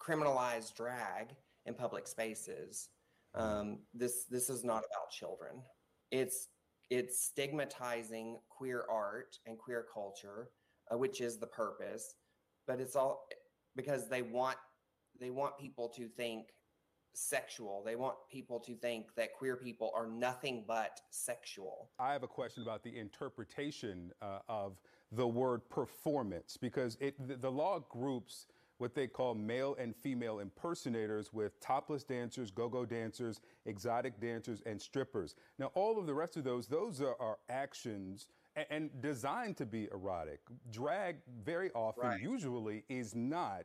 criminalize 0.00 0.74
drag 0.74 1.34
in 1.66 1.74
public 1.74 2.08
spaces. 2.08 2.88
Um, 3.34 3.78
this 3.94 4.24
this 4.28 4.50
is 4.50 4.64
not 4.64 4.78
about 4.78 5.10
children. 5.12 5.62
It's 6.10 6.48
it's 6.90 7.20
stigmatizing 7.20 8.38
queer 8.48 8.84
art 8.90 9.36
and 9.46 9.58
queer 9.58 9.86
culture, 9.92 10.50
uh, 10.92 10.98
which 10.98 11.20
is 11.20 11.38
the 11.38 11.46
purpose. 11.46 12.14
But 12.66 12.80
it's 12.80 12.96
all 12.96 13.26
because 13.76 14.08
they 14.08 14.22
want 14.22 14.56
they 15.20 15.30
want 15.30 15.58
people 15.58 15.88
to 15.96 16.08
think 16.08 16.48
sexual. 17.14 17.82
They 17.84 17.96
want 17.96 18.14
people 18.30 18.60
to 18.60 18.74
think 18.76 19.06
that 19.16 19.34
queer 19.34 19.56
people 19.56 19.90
are 19.94 20.06
nothing 20.06 20.64
but 20.66 21.00
sexual. 21.10 21.90
I 21.98 22.12
have 22.12 22.22
a 22.22 22.28
question 22.28 22.62
about 22.62 22.82
the 22.84 22.96
interpretation 22.96 24.12
uh, 24.22 24.38
of 24.48 24.78
the 25.12 25.26
word 25.26 25.68
performance 25.68 26.56
because 26.56 26.96
it, 27.00 27.14
the, 27.26 27.36
the 27.36 27.50
law 27.50 27.80
groups 27.88 28.46
what 28.78 28.94
they 28.94 29.06
call 29.06 29.34
male 29.34 29.76
and 29.78 29.94
female 29.94 30.38
impersonators 30.38 31.32
with 31.32 31.60
topless 31.60 32.04
dancers, 32.04 32.50
go-go 32.50 32.84
dancers, 32.84 33.40
exotic 33.66 34.20
dancers, 34.20 34.62
and 34.66 34.80
strippers. 34.80 35.34
Now, 35.58 35.66
all 35.74 35.98
of 35.98 36.06
the 36.06 36.14
rest 36.14 36.36
of 36.36 36.44
those, 36.44 36.66
those 36.68 37.00
are, 37.00 37.16
are 37.20 37.38
actions 37.48 38.28
and, 38.56 38.66
and, 38.70 39.02
designed 39.02 39.56
to 39.58 39.66
be 39.66 39.88
erotic. 39.92 40.40
Drag 40.70 41.16
very 41.44 41.70
often, 41.72 42.08
right. 42.08 42.20
usually, 42.20 42.84
is 42.88 43.14
not. 43.14 43.64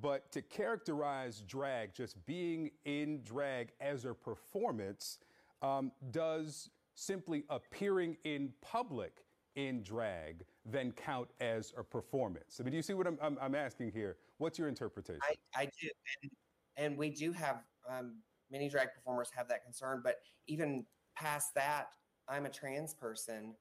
But 0.00 0.30
to 0.32 0.42
characterize 0.42 1.42
drag, 1.46 1.94
just 1.94 2.24
being 2.26 2.70
in 2.84 3.22
drag 3.22 3.72
as 3.80 4.04
a 4.04 4.14
performance, 4.14 5.18
um, 5.62 5.92
does 6.10 6.70
simply 6.94 7.44
appearing 7.50 8.16
in 8.24 8.52
public 8.60 9.24
in 9.56 9.82
drag 9.82 10.44
then 10.64 10.92
count 10.92 11.28
as 11.40 11.72
a 11.76 11.82
performance? 11.82 12.58
I 12.60 12.62
mean, 12.62 12.72
do 12.72 12.76
you 12.76 12.82
see 12.82 12.94
what 12.94 13.06
I'm, 13.06 13.18
I'm, 13.20 13.38
I'm 13.40 13.54
asking 13.54 13.92
here? 13.92 14.16
What's 14.38 14.58
your 14.58 14.68
interpretation? 14.68 15.20
I, 15.22 15.60
I 15.60 15.64
do. 15.66 15.88
And, 16.22 16.30
and, 16.76 16.98
we 16.98 17.10
do 17.10 17.32
have 17.32 17.62
um, 17.88 18.16
many 18.50 18.68
drag 18.68 18.88
performers 18.94 19.30
have 19.36 19.48
that 19.48 19.64
concern, 19.64 20.00
but 20.02 20.16
even 20.48 20.84
past 21.16 21.54
that, 21.54 21.88
I'm 22.28 22.46
a 22.46 22.50
trans 22.50 22.94
person. 22.94 23.54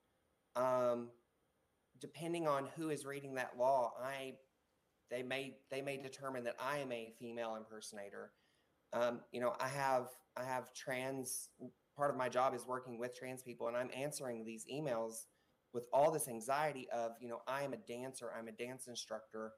Um, 0.55 1.09
depending 1.99 2.47
on 2.47 2.67
who 2.75 2.89
is 2.89 3.05
reading 3.05 3.35
that 3.35 3.51
law, 3.57 3.93
I 4.03 4.33
they 5.09 5.23
may 5.23 5.57
they 5.69 5.81
may 5.81 5.97
determine 5.97 6.43
that 6.45 6.55
I 6.59 6.79
am 6.79 6.91
a 6.91 7.13
female 7.19 7.55
impersonator. 7.55 8.31
Um, 8.93 9.21
you 9.31 9.39
know, 9.41 9.53
I 9.59 9.67
have 9.67 10.07
I 10.35 10.43
have 10.43 10.73
trans 10.73 11.49
part 11.95 12.09
of 12.09 12.17
my 12.17 12.29
job 12.29 12.55
is 12.55 12.65
working 12.65 12.97
with 12.97 13.17
trans 13.17 13.43
people, 13.43 13.67
and 13.67 13.77
I'm 13.77 13.89
answering 13.95 14.43
these 14.43 14.65
emails 14.71 15.25
with 15.73 15.85
all 15.93 16.11
this 16.11 16.27
anxiety 16.27 16.87
of 16.91 17.11
you 17.19 17.29
know 17.29 17.41
I 17.47 17.63
am 17.63 17.73
a 17.73 17.77
dancer, 17.77 18.31
I'm 18.37 18.47
a 18.47 18.51
dance 18.51 18.87
instructor. 18.87 19.53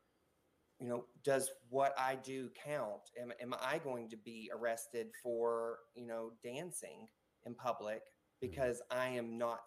You 0.80 0.90
know, 0.90 1.06
does 1.24 1.50
what 1.70 1.94
I 1.98 2.16
do 2.16 2.50
count? 2.66 3.02
Am, 3.22 3.32
am 3.42 3.56
I 3.62 3.78
going 3.80 4.10
to 4.10 4.18
be 4.18 4.52
arrested 4.54 5.08
for 5.24 5.78
you 5.96 6.06
know 6.06 6.32
dancing 6.44 7.08
in 7.46 7.56
public 7.56 8.00
mm-hmm. 8.00 8.50
because 8.50 8.82
I 8.92 9.10
am 9.10 9.38
not 9.38 9.60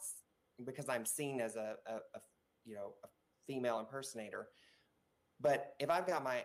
because 0.64 0.88
I'm 0.88 1.06
seen 1.06 1.40
as 1.40 1.56
a, 1.56 1.76
a, 1.86 1.94
a 1.94 2.20
you 2.64 2.74
know 2.74 2.94
a 3.04 3.08
female 3.46 3.80
impersonator? 3.80 4.48
But 5.40 5.74
if 5.78 5.88
I've 5.88 6.06
got 6.06 6.22
my 6.22 6.44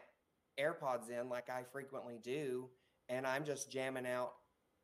AirPods 0.59 1.09
in, 1.09 1.29
like 1.29 1.49
I 1.49 1.63
frequently 1.71 2.19
do, 2.23 2.69
and 3.09 3.25
I'm 3.25 3.43
just 3.43 3.71
jamming 3.71 4.07
out 4.07 4.33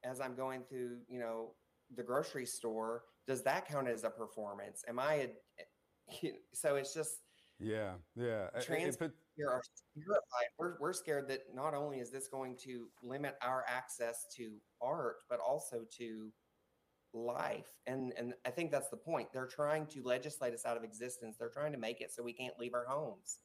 as 0.03 0.19
I'm 0.19 0.35
going 0.35 0.63
through, 0.67 0.97
you 1.07 1.19
know, 1.19 1.51
the 1.95 2.03
grocery 2.03 2.45
store, 2.45 3.03
does 3.27 3.43
that 3.43 3.67
count 3.67 3.87
as 3.87 4.03
a 4.03 4.09
performance? 4.09 4.83
Am 4.87 4.99
I 4.99 5.29
a, 6.17 6.31
so 6.53 6.75
it's 6.75 6.93
just 6.93 7.19
yeah, 7.59 7.93
yeah. 8.15 8.47
Trans 8.61 8.95
it, 8.95 9.01
it, 9.01 9.11
are 9.47 9.62
terrified. 9.95 10.49
We're, 10.58 10.75
we're 10.80 10.93
scared 10.93 11.28
that 11.30 11.41
not 11.54 11.73
only 11.73 11.99
is 11.99 12.12
this 12.12 12.28
going 12.28 12.58
to 12.65 12.88
limit 13.04 13.36
our 13.41 13.63
access 13.67 14.25
to 14.38 14.58
art, 14.82 15.17
but 15.30 15.39
also 15.39 15.82
to 15.97 16.32
life. 17.13 17.67
And 17.88 18.13
and 18.17 18.34
I 18.45 18.49
think 18.49 18.71
that's 18.71 18.89
the 18.89 18.97
point. 18.97 19.30
They're 19.34 19.47
trying 19.47 19.88
to 19.88 20.04
legislate 20.04 20.54
us 20.54 20.65
out 20.65 20.78
of 20.78 20.84
existence. 20.84 21.38
They're 21.39 21.49
trying 21.49 21.71
to 21.71 21.78
make 21.78 22.02
it 22.02 22.13
so 22.13 22.23
we 22.23 22.34
can't 22.34 22.58
leave 22.60 22.73
our 22.73 22.86
homes. 22.88 23.39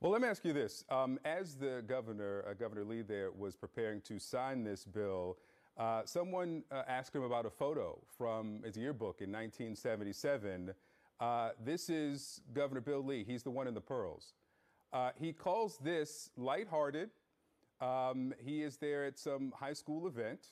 Well, 0.00 0.12
let 0.12 0.22
me 0.22 0.28
ask 0.28 0.44
you 0.44 0.52
this: 0.52 0.84
um, 0.90 1.18
as 1.24 1.56
the 1.56 1.84
governor, 1.86 2.44
uh, 2.48 2.54
Governor 2.54 2.84
Lee, 2.84 3.02
there 3.02 3.30
was 3.32 3.56
preparing 3.56 4.00
to 4.02 4.18
sign 4.18 4.64
this 4.64 4.84
bill, 4.84 5.36
uh, 5.76 6.02
someone 6.04 6.62
uh, 6.70 6.82
asked 6.86 7.14
him 7.14 7.22
about 7.22 7.46
a 7.46 7.50
photo 7.50 7.98
from 8.16 8.62
his 8.64 8.76
yearbook 8.76 9.22
in 9.22 9.30
1977. 9.30 10.74
Uh, 11.20 11.50
this 11.62 11.88
is 11.88 12.40
Governor 12.52 12.80
Bill 12.80 13.04
Lee. 13.04 13.24
He's 13.24 13.42
the 13.42 13.50
one 13.50 13.66
in 13.66 13.74
the 13.74 13.80
pearls. 13.80 14.34
Uh, 14.92 15.10
he 15.18 15.32
calls 15.32 15.78
this 15.78 16.30
lighthearted. 16.36 17.10
Um, 17.80 18.34
he 18.38 18.62
is 18.62 18.76
there 18.76 19.04
at 19.04 19.18
some 19.18 19.52
high 19.56 19.72
school 19.72 20.06
event. 20.06 20.46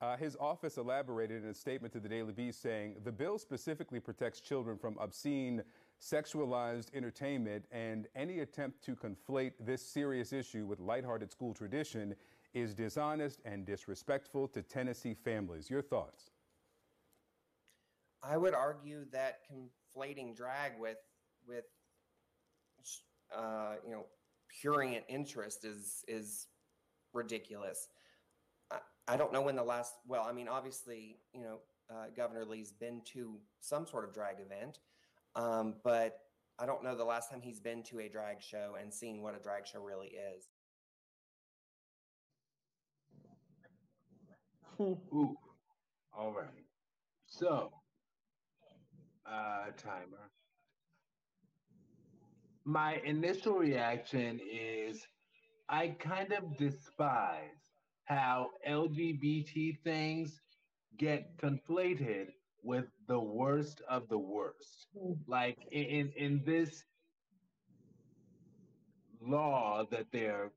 Uh, 0.00 0.16
his 0.16 0.36
office 0.38 0.76
elaborated 0.76 1.42
in 1.42 1.50
a 1.50 1.54
statement 1.54 1.92
to 1.92 1.98
the 1.98 2.08
Daily 2.08 2.32
Beast 2.32 2.62
saying 2.62 2.96
the 3.02 3.10
bill 3.10 3.36
specifically 3.36 3.98
protects 3.98 4.40
children 4.40 4.78
from 4.78 4.96
obscene 4.98 5.62
sexualized 6.00 6.94
entertainment, 6.94 7.64
and 7.72 8.06
any 8.14 8.38
attempt 8.40 8.84
to 8.84 8.94
conflate 8.94 9.52
this 9.58 9.82
serious 9.82 10.32
issue 10.32 10.64
with 10.64 10.78
lighthearted 10.78 11.32
school 11.32 11.52
tradition 11.52 12.14
is 12.54 12.74
dishonest 12.74 13.40
and 13.44 13.66
disrespectful 13.66 14.46
to 14.48 14.62
Tennessee 14.62 15.14
families. 15.14 15.68
Your 15.68 15.82
thoughts? 15.82 16.30
I 18.22 18.36
would 18.36 18.54
argue 18.54 19.04
that 19.12 19.40
conflating 19.50 20.36
drag 20.36 20.78
with 20.78 20.98
with 21.46 21.64
uh, 23.36 23.74
you 23.84 23.92
know 23.92 24.06
prurient 24.60 25.04
interest 25.08 25.64
is 25.64 26.04
is 26.08 26.46
ridiculous. 27.12 27.88
I, 28.70 28.78
I, 29.06 29.16
don't 29.16 29.32
know 29.32 29.42
when 29.42 29.56
the 29.56 29.62
last. 29.62 29.94
Well, 30.06 30.26
I 30.28 30.32
mean, 30.32 30.48
obviously, 30.48 31.18
you 31.32 31.42
know, 31.42 31.58
uh, 31.90 32.06
Governor 32.16 32.44
Lee's 32.44 32.72
been 32.72 33.02
to 33.12 33.38
some 33.60 33.86
sort 33.86 34.04
of 34.04 34.12
drag 34.12 34.36
event. 34.40 34.78
Um, 35.34 35.74
but 35.84 36.18
I 36.58 36.66
don't 36.66 36.82
know 36.82 36.96
the 36.96 37.04
last 37.04 37.30
time 37.30 37.40
he's 37.40 37.60
been 37.60 37.82
to 37.84 38.00
a 38.00 38.08
drag 38.08 38.42
show 38.42 38.76
and 38.80 38.92
seen 38.92 39.22
what 39.22 39.36
a 39.36 39.42
drag 39.42 39.66
show 39.66 39.80
really 39.80 40.08
is. 40.08 40.48
Ooh. 44.80 45.36
All 46.16 46.32
right. 46.32 46.64
So, 47.26 47.72
uh, 49.26 49.66
timer. 49.76 50.30
My 52.68 53.00
initial 53.02 53.54
reaction 53.54 54.38
is 54.44 55.06
I 55.70 55.96
kind 55.98 56.34
of 56.34 56.58
despise 56.58 57.72
how 58.04 58.50
LGBT 58.68 59.78
things 59.82 60.38
get 60.98 61.34
conflated 61.38 62.26
with 62.62 62.84
the 63.06 63.18
worst 63.18 63.80
of 63.88 64.06
the 64.10 64.18
worst. 64.18 64.88
Hmm. 64.94 65.12
Like 65.26 65.56
in 65.72 66.12
in 66.14 66.42
this 66.44 66.84
law 69.22 69.86
that 69.90 70.08
they're 70.12 70.50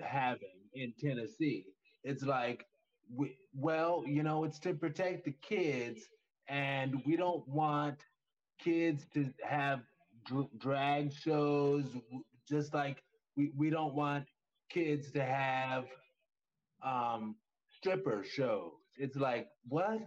having 0.00 0.68
in 0.74 0.92
Tennessee, 1.00 1.64
it's 2.04 2.24
like, 2.24 2.66
we, 3.10 3.38
well, 3.54 4.04
you 4.06 4.22
know, 4.22 4.44
it's 4.44 4.58
to 4.58 4.74
protect 4.74 5.24
the 5.24 5.32
kids, 5.40 6.10
and 6.46 7.02
we 7.06 7.16
don't 7.16 7.48
want 7.48 8.04
kids 8.62 9.06
to 9.14 9.32
have 9.42 9.80
dr- 10.24 10.50
drag 10.58 11.12
shows. 11.12 11.84
Just 12.48 12.74
like 12.74 13.02
we, 13.36 13.52
we 13.56 13.70
don't 13.70 13.94
want 13.94 14.26
kids 14.70 15.10
to 15.12 15.24
have 15.24 15.84
um, 16.84 17.36
stripper 17.68 18.24
shows. 18.24 18.72
It's 18.96 19.16
like 19.16 19.48
what? 19.68 20.00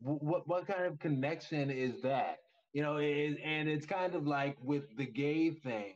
what 0.00 0.46
what 0.46 0.66
kind 0.66 0.84
of 0.84 0.98
connection 0.98 1.70
is 1.70 2.00
that? 2.02 2.38
You 2.72 2.82
know, 2.82 2.96
it, 2.96 3.38
and 3.44 3.68
it's 3.68 3.86
kind 3.86 4.14
of 4.14 4.26
like 4.26 4.56
with 4.62 4.84
the 4.96 5.06
gay 5.06 5.50
thing, 5.50 5.94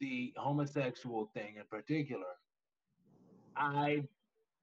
the 0.00 0.32
homosexual 0.36 1.30
thing 1.34 1.56
in 1.56 1.64
particular. 1.70 2.32
I 3.56 4.04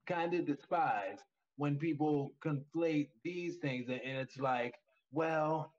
kind 0.06 0.34
of 0.34 0.46
despise 0.46 1.18
when 1.56 1.76
people 1.76 2.32
conflate 2.44 3.08
these 3.24 3.56
things, 3.56 3.88
and 3.88 4.00
it's 4.18 4.38
like, 4.38 4.74
well, 5.12 5.72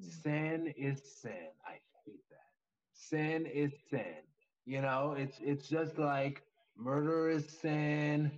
sin 0.00 0.72
is 0.76 1.02
sin. 1.20 1.48
I 1.66 1.72
hate 2.04 2.24
that. 2.30 2.48
Sin 2.92 3.46
is 3.46 3.72
sin. 3.90 4.22
You 4.66 4.82
know, 4.82 5.14
it's 5.18 5.38
it's 5.40 5.68
just 5.68 5.98
like 5.98 6.42
murder 6.76 7.28
is 7.30 7.48
sin. 7.48 8.32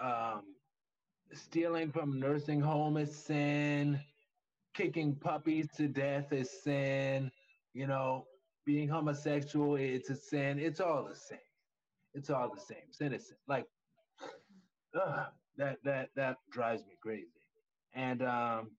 Um, 0.00 0.42
stealing 1.32 1.90
from 1.92 2.20
nursing 2.20 2.60
home 2.60 2.96
is 2.96 3.14
sin. 3.14 4.00
Kicking 4.74 5.14
puppies 5.16 5.68
to 5.76 5.88
death 5.88 6.32
is 6.32 6.50
sin. 6.62 7.30
You 7.72 7.86
know, 7.86 8.26
being 8.64 8.88
homosexual, 8.88 9.76
it's 9.76 10.10
a 10.10 10.16
sin. 10.16 10.58
It's 10.58 10.80
all 10.80 11.06
the 11.08 11.16
same. 11.16 11.38
It's 12.14 12.30
all 12.30 12.50
the 12.54 12.60
same. 12.60 12.92
Sin 12.92 13.12
is 13.12 13.28
sin. 13.28 13.36
Like, 13.48 13.66
ugh, 14.94 15.26
that 15.56 15.78
that 15.84 16.10
that 16.16 16.38
drives 16.50 16.82
me 16.86 16.96
crazy. 17.00 17.28
And 17.94 18.22
um, 18.22 18.70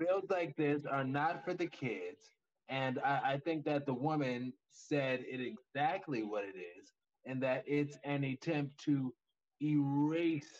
bills 0.00 0.24
like 0.30 0.56
this 0.56 0.84
are 0.86 1.04
not 1.04 1.44
for 1.44 1.54
the 1.54 1.66
kids. 1.66 2.30
And 2.68 2.98
I, 3.04 3.20
I 3.34 3.40
think 3.44 3.64
that 3.66 3.86
the 3.86 3.94
woman 3.94 4.52
said 4.70 5.20
it 5.28 5.40
exactly 5.40 6.22
what 6.22 6.44
it 6.44 6.58
is, 6.58 6.92
and 7.26 7.42
that 7.42 7.64
it's 7.66 7.98
an 8.04 8.24
attempt 8.24 8.78
to 8.84 9.12
erase 9.62 10.58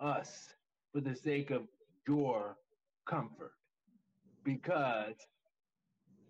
us 0.00 0.48
for 0.92 1.00
the 1.00 1.14
sake 1.14 1.50
of 1.50 1.62
your 2.08 2.56
comfort. 3.06 3.52
Because 4.44 5.14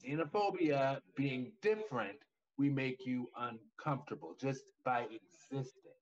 xenophobia, 0.05 1.01
being 1.17 1.53
different, 1.63 2.17
we 2.59 2.71
make 2.71 3.07
you 3.07 3.29
uncomfortable 3.39 4.35
just 4.41 4.63
by 4.85 5.07
existing. 5.51 5.93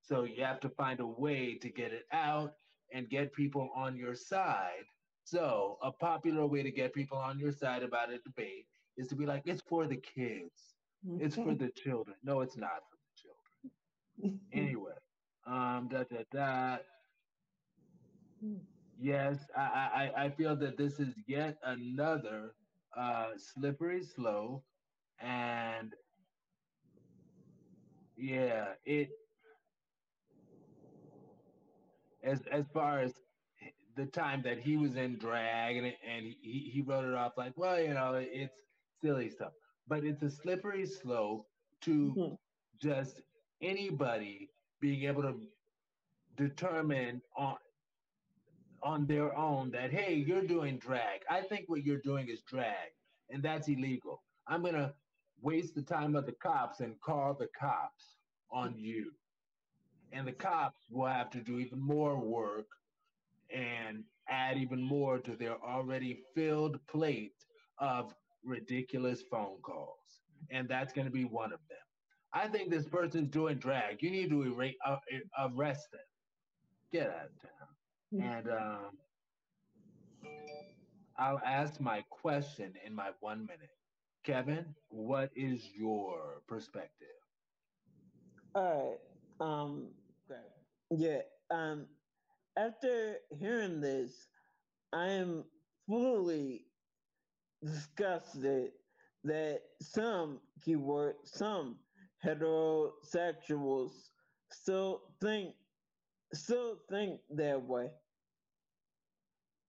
So 0.00 0.24
you 0.24 0.44
have 0.44 0.60
to 0.60 0.68
find 0.68 1.00
a 1.00 1.06
way 1.06 1.58
to 1.60 1.68
get 1.68 1.92
it 1.92 2.04
out 2.12 2.54
and 2.92 3.08
get 3.10 3.32
people 3.32 3.70
on 3.74 3.96
your 3.96 4.14
side. 4.14 4.84
So 5.24 5.78
a 5.82 5.92
popular 5.92 6.46
way 6.46 6.62
to 6.62 6.70
get 6.70 6.94
people 6.94 7.18
on 7.18 7.38
your 7.38 7.52
side 7.52 7.82
about 7.82 8.12
a 8.12 8.18
debate 8.18 8.66
is 8.96 9.08
to 9.08 9.16
be 9.16 9.26
like, 9.26 9.42
it's 9.46 9.62
for 9.62 9.86
the 9.86 9.96
kids. 9.96 10.74
It's 11.18 11.36
for 11.36 11.54
the 11.54 11.70
children. 11.70 12.16
No, 12.22 12.40
it's 12.40 12.56
not 12.56 12.82
for 12.88 12.96
the 12.96 13.12
children. 14.22 14.40
anyway, 14.52 14.92
um, 15.46 15.88
da 15.88 16.04
da 16.04 16.24
da. 16.32 16.78
Yes, 18.98 19.48
I, 19.56 20.10
I, 20.16 20.24
I 20.24 20.30
feel 20.30 20.56
that 20.56 20.76
this 20.76 21.00
is 21.00 21.14
yet 21.26 21.58
another 21.64 22.54
uh, 22.96 23.30
slippery 23.36 24.02
slope, 24.02 24.64
and 25.20 25.94
yeah, 28.16 28.74
it 28.84 29.10
as 32.22 32.42
as 32.50 32.66
far 32.68 33.00
as 33.00 33.12
the 33.96 34.06
time 34.06 34.42
that 34.42 34.58
he 34.58 34.76
was 34.76 34.96
in 34.96 35.16
drag 35.18 35.76
and, 35.76 35.86
and 35.86 36.34
he, 36.40 36.70
he 36.72 36.82
wrote 36.82 37.04
it 37.04 37.14
off 37.14 37.32
like, 37.36 37.52
well, 37.56 37.80
you 37.80 37.94
know, 37.94 38.14
it's 38.14 38.54
silly 39.02 39.30
stuff. 39.30 39.52
But 39.86 40.04
it's 40.04 40.22
a 40.22 40.30
slippery 40.30 40.86
slope 40.86 41.46
to 41.82 42.14
mm-hmm. 42.16 42.34
just 42.80 43.20
anybody 43.62 44.50
being 44.80 45.04
able 45.04 45.22
to 45.22 45.34
determine 46.36 47.22
on 47.36 47.56
on 48.82 49.06
their 49.06 49.34
own 49.34 49.70
that 49.70 49.90
hey, 49.90 50.14
you're 50.14 50.42
doing 50.42 50.78
drag. 50.78 51.20
I 51.30 51.40
think 51.40 51.64
what 51.68 51.84
you're 51.84 52.02
doing 52.04 52.28
is 52.28 52.42
drag, 52.42 52.92
and 53.30 53.42
that's 53.42 53.68
illegal. 53.68 54.22
I'm 54.46 54.62
gonna 54.62 54.92
waste 55.40 55.74
the 55.74 55.82
time 55.82 56.14
of 56.16 56.26
the 56.26 56.32
cops 56.32 56.80
and 56.80 57.00
call 57.00 57.34
the 57.34 57.48
cops 57.58 58.16
on 58.50 58.74
you. 58.76 59.10
And 60.12 60.26
the 60.26 60.32
cops 60.32 60.84
will 60.90 61.06
have 61.06 61.30
to 61.30 61.40
do 61.40 61.58
even 61.58 61.80
more 61.80 62.18
work 62.18 62.66
and 63.54 64.04
add 64.28 64.56
even 64.56 64.80
more 64.82 65.18
to 65.18 65.36
their 65.36 65.56
already 65.62 66.22
filled 66.34 66.78
plate 66.86 67.44
of 67.78 68.14
ridiculous 68.44 69.22
phone 69.30 69.58
calls. 69.62 70.20
And 70.50 70.68
that's 70.68 70.92
going 70.92 71.06
to 71.06 71.12
be 71.12 71.24
one 71.24 71.52
of 71.52 71.60
them. 71.68 71.78
I 72.32 72.48
think 72.48 72.70
this 72.70 72.86
person's 72.86 73.28
doing 73.28 73.56
drag. 73.58 74.02
You 74.02 74.10
need 74.10 74.30
to 74.30 74.42
erase, 74.42 74.74
uh, 74.84 74.96
arrest 75.38 75.90
them. 75.92 76.00
Get 76.92 77.08
out 77.08 77.26
of 77.26 77.40
town. 77.40 77.68
And 78.20 78.48
um, 78.50 78.98
I'll 81.16 81.40
ask 81.44 81.80
my 81.80 82.04
question 82.10 82.74
in 82.84 82.94
my 82.94 83.10
one 83.20 83.40
minute. 83.46 83.70
Kevin, 84.24 84.64
what 84.88 85.30
is 85.36 85.70
your 85.76 86.42
perspective? 86.48 87.08
All 88.54 88.98
right. 89.40 89.46
Um, 89.46 89.88
yeah. 90.90 91.18
Um, 91.50 91.86
after 92.56 93.16
hearing 93.38 93.80
this, 93.80 94.28
I 94.92 95.08
am 95.08 95.44
fully 95.88 96.66
disgusted 97.64 98.72
that 99.24 99.60
some 99.80 100.40
keyword 100.64 101.14
some 101.24 101.78
heterosexuals 102.24 103.92
still 104.50 105.02
think 105.20 105.54
still 106.32 106.76
think 106.90 107.20
that 107.30 107.62
way. 107.62 107.90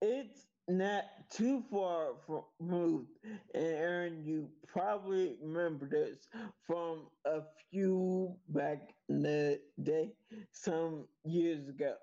It's 0.02 0.46
not 0.68 1.04
too 1.32 1.62
far 1.70 2.14
from 2.26 2.42
removed, 2.58 3.08
and 3.54 3.64
Aaron, 3.64 4.24
you 4.24 4.48
probably 4.66 5.38
remember 5.42 5.88
this 5.88 6.28
from 6.66 7.06
a 7.24 7.40
few 7.70 8.36
back 8.48 8.78
in 9.08 9.22
the 9.22 9.60
day, 9.82 10.12
some 10.52 11.06
years 11.24 11.68
ago, 11.68 11.94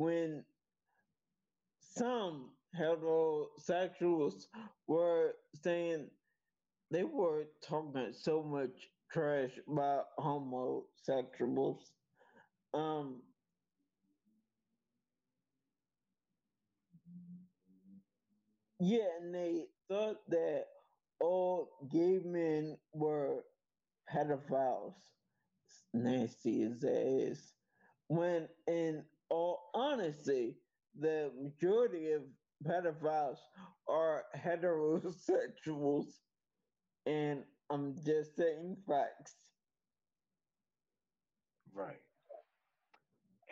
when 0.00 0.42
some 1.78 2.52
heterosexuals 2.74 4.46
were 4.86 5.34
saying 5.62 6.08
they 6.90 7.04
were 7.04 7.44
talking 7.62 8.14
so 8.14 8.42
much 8.42 8.88
trash 9.12 9.50
about 9.70 10.06
homosexuals. 10.16 11.92
Um, 12.72 13.20
yeah, 18.80 19.06
and 19.20 19.34
they 19.34 19.66
thought 19.86 20.16
that 20.30 20.64
all 21.20 21.68
gay 21.92 22.20
men 22.24 22.78
were 22.94 23.42
pedophiles. 24.10 24.94
Nasty 25.92 26.62
as. 26.64 27.52
When 28.08 28.48
in 28.66 29.04
all 29.30 29.70
honesty, 29.74 30.56
the 30.98 31.30
majority 31.40 32.12
of 32.12 32.22
pedophiles 32.64 33.38
are 33.88 34.24
heterosexuals, 34.36 36.06
and 37.06 37.42
I'm 37.70 37.94
just 38.04 38.36
saying 38.36 38.76
facts. 38.86 39.34
Right. 41.72 42.00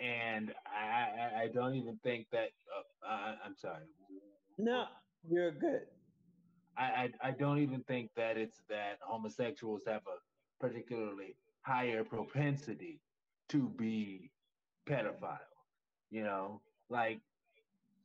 And 0.03 0.53
I, 0.67 1.43
I, 1.43 1.49
don't 1.53 1.75
even 1.75 1.99
think 2.05 2.27
that. 2.31 2.51
Uh, 3.05 3.09
I, 3.09 3.35
I'm 3.45 3.57
sorry. 3.57 3.83
No, 4.57 4.85
you're 5.29 5.51
good. 5.53 5.83
I, 6.77 6.83
I, 6.83 7.29
I 7.29 7.31
don't 7.33 7.59
even 7.59 7.83
think 7.85 8.11
that 8.17 8.37
it's 8.37 8.61
that 8.69 8.99
homosexuals 9.03 9.83
have 9.87 10.03
a 10.07 10.65
particularly 10.65 11.35
higher 11.63 12.05
propensity 12.05 13.01
to 13.49 13.69
be 13.77 14.31
pedophiles. 14.89 15.58
You 16.11 16.23
know, 16.23 16.61
like 16.89 17.21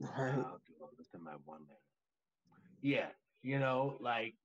right. 0.01 0.37
uh, 0.37 0.57
listen 0.97 1.23
my 1.23 1.33
one 1.45 1.61
minute. 1.61 1.79
Yeah, 2.81 3.07
you 3.41 3.59
know, 3.59 3.95
like 3.99 4.35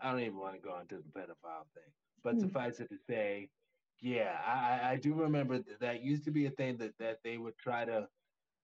I 0.00 0.10
don't 0.10 0.20
even 0.20 0.38
want 0.38 0.54
to 0.54 0.60
go 0.60 0.78
into 0.80 0.96
the 0.96 1.20
pedophile 1.20 1.66
thing, 1.74 1.92
but 2.24 2.36
mm. 2.36 2.40
suffice 2.40 2.80
it 2.80 2.88
to 2.88 2.96
say, 3.08 3.50
yeah, 4.00 4.36
I, 4.44 4.92
I 4.92 4.96
do 4.96 5.14
remember 5.14 5.58
that, 5.58 5.80
that 5.80 6.02
used 6.02 6.24
to 6.24 6.30
be 6.30 6.46
a 6.46 6.50
thing 6.50 6.76
that 6.78 6.96
that 6.98 7.18
they 7.22 7.38
would 7.38 7.56
try 7.58 7.84
to 7.84 8.08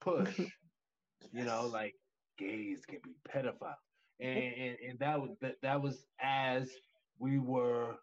push. 0.00 0.38
you 1.32 1.44
know, 1.44 1.68
like 1.72 1.94
gays 2.38 2.84
can 2.86 2.98
be 3.04 3.14
pedophiles, 3.28 3.76
and, 4.20 4.38
and, 4.38 4.76
and 4.88 4.98
that 4.98 5.20
was 5.20 5.30
that, 5.40 5.56
that 5.62 5.80
was 5.80 6.06
as 6.20 6.70
we 7.18 7.38
were 7.38 7.96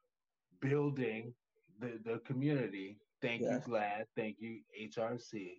building 0.62 1.34
the, 1.79 1.99
the 2.03 2.19
community. 2.19 2.97
Thank 3.21 3.41
you, 3.41 3.61
GLAAD. 3.65 4.05
Thank 4.15 4.38
you, 4.39 4.59
HRC. 4.81 5.53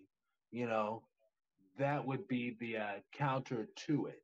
You 0.51 0.67
know, 0.67 1.03
that 1.77 2.05
would 2.05 2.27
be 2.27 2.55
the 2.59 2.77
uh, 2.77 2.91
counter 3.13 3.67
to 3.87 4.07
it. 4.07 4.21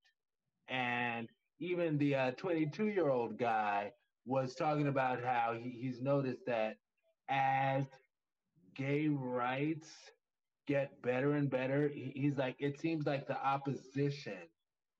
And 0.69 1.27
even 1.59 1.97
the 1.97 2.33
22 2.37 2.83
uh, 2.83 2.85
year 2.87 3.09
old 3.09 3.37
guy 3.37 3.91
was 4.25 4.55
talking 4.55 4.87
about 4.87 5.23
how 5.23 5.55
he, 5.61 5.69
he's 5.69 6.01
noticed 6.01 6.45
that 6.47 6.77
as 7.29 7.85
gay 8.75 9.07
rights 9.07 9.89
get 10.67 11.01
better 11.01 11.33
and 11.33 11.49
better, 11.49 11.89
he, 11.89 12.13
he's 12.15 12.37
like, 12.37 12.55
it 12.59 12.79
seems 12.79 13.05
like 13.05 13.27
the 13.27 13.37
opposition 13.45 14.47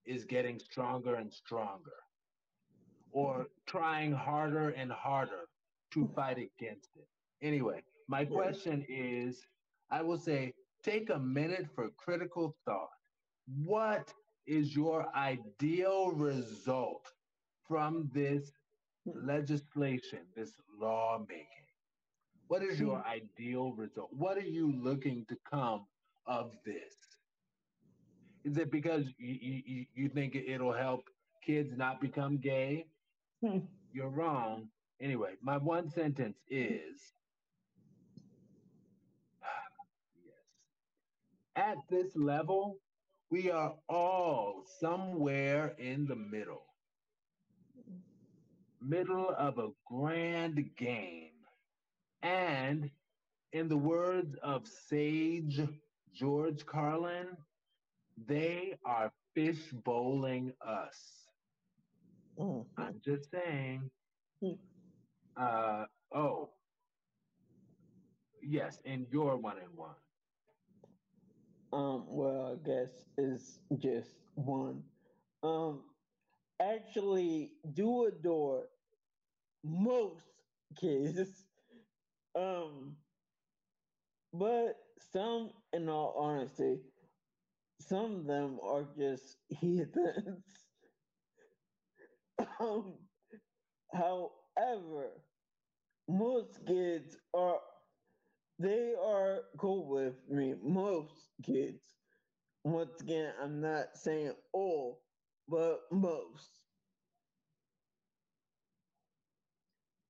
is 0.05 0.25
getting 0.25 0.59
stronger 0.59 1.15
and 1.15 1.31
stronger 1.31 1.91
or 3.11 3.47
trying 3.67 4.11
harder 4.11 4.69
and 4.69 4.91
harder 4.91 5.47
to 5.93 6.09
fight 6.15 6.37
against 6.37 6.89
it. 6.95 7.07
Anyway, 7.41 7.81
my 8.07 8.25
question 8.25 8.85
is 8.89 9.41
I 9.91 10.01
will 10.01 10.17
say, 10.17 10.53
take 10.83 11.09
a 11.09 11.19
minute 11.19 11.67
for 11.75 11.89
critical 11.97 12.55
thought. 12.65 12.89
What 13.65 14.13
is 14.47 14.75
your 14.75 15.07
ideal 15.15 16.11
result 16.11 17.07
from 17.67 18.09
this 18.13 18.51
legislation, 19.05 20.19
this 20.35 20.53
lawmaking? 20.79 21.47
What 22.47 22.63
is 22.63 22.79
your 22.79 23.03
ideal 23.05 23.71
result? 23.73 24.09
What 24.11 24.37
are 24.37 24.41
you 24.59 24.71
looking 24.71 25.25
to 25.29 25.37
come 25.49 25.85
of 26.27 26.51
this? 26.65 26.95
Is 28.43 28.57
it 28.57 28.71
because 28.71 29.05
you, 29.17 29.63
you, 29.65 29.85
you 29.95 30.09
think 30.09 30.35
it'll 30.35 30.73
help 30.73 31.05
kids 31.45 31.77
not 31.77 32.01
become 32.01 32.37
gay? 32.37 32.85
Hmm. 33.45 33.59
You're 33.93 34.09
wrong. 34.09 34.69
Anyway, 35.03 35.33
my 35.41 35.57
one 35.57 35.89
sentence 35.89 36.37
is 36.49 37.13
yes. 40.25 40.33
At 41.57 41.75
this 41.89 42.15
level, 42.15 42.77
we 43.29 43.51
are 43.51 43.73
all 43.89 44.63
somewhere 44.79 45.75
in 45.77 46.05
the 46.05 46.15
middle. 46.15 46.63
Middle 48.81 49.35
of 49.37 49.57
a 49.57 49.71
grand 49.85 50.69
game. 50.77 51.31
And 52.21 52.89
in 53.51 53.67
the 53.67 53.77
words 53.77 54.37
of 54.41 54.65
sage 54.87 55.59
George 56.13 56.65
Carlin, 56.65 57.27
they 58.25 58.75
are 58.85 59.11
fish 59.35 59.73
bowling 59.83 60.53
us. 60.65 61.27
Mm. 62.39 62.65
I'm 62.77 63.01
just 63.03 63.29
saying. 63.29 63.89
Mm. 64.41 64.57
Uh 65.35 65.85
oh. 66.11 66.49
Yes, 68.43 68.79
and 68.85 69.07
you're 69.11 69.35
one 69.37 69.57
and 69.57 69.75
one. 69.75 69.95
Um, 71.71 72.05
well, 72.07 72.53
I 72.53 72.55
guess 72.67 73.05
it's 73.17 73.59
just 73.77 74.15
one. 74.35 74.83
Um, 75.41 75.83
actually, 76.61 77.53
do 77.73 78.05
adore 78.05 78.67
most 79.63 80.27
kids. 80.79 81.45
Um, 82.35 82.97
but 84.33 84.75
some, 84.99 85.51
in 85.71 85.87
all 85.89 86.13
honesty, 86.17 86.81
some 87.79 88.15
of 88.15 88.25
them 88.25 88.59
are 88.63 88.83
just 88.97 89.37
heathens. 89.49 90.67
um, 92.59 94.29
however, 94.57 95.11
most 96.07 96.65
kids 96.65 97.17
are 97.33 97.59
they 98.59 98.93
are 99.03 99.41
cool 99.57 99.87
with 99.87 100.15
me. 100.29 100.53
Most 100.63 101.29
kids. 101.43 101.81
Once 102.63 103.01
again, 103.01 103.33
I'm 103.41 103.59
not 103.59 103.97
saying 103.97 104.33
all, 104.53 105.01
but 105.49 105.81
most. 105.91 106.49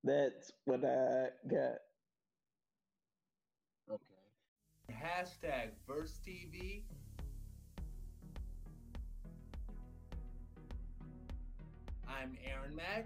That's 0.04 0.52
what 0.66 0.84
I 0.84 1.30
got. 1.48 1.78
Okay. 3.90 4.04
Hashtag 4.92 5.70
Verse 5.88 6.20
TV. 6.26 6.84
I'm 12.08 12.38
Aaron 12.46 12.76
Mack. 12.76 13.06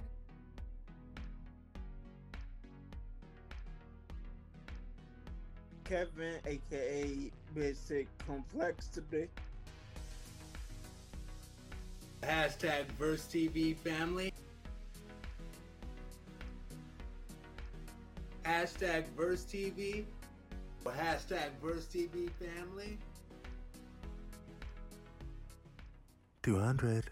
Kevin, 5.88 6.36
aka 6.46 7.32
Basic 7.56 8.08
Complexity. 8.26 9.30
Hashtag 12.22 12.86
Verse 13.00 13.24
TV 13.24 13.74
family. 13.78 14.34
Hashtag 18.44 19.06
Verse 19.16 19.46
TV. 19.46 20.04
Hashtag 20.86 21.52
Verse 21.62 21.86
TV 21.86 22.30
family. 22.32 22.98
200. 26.44 27.12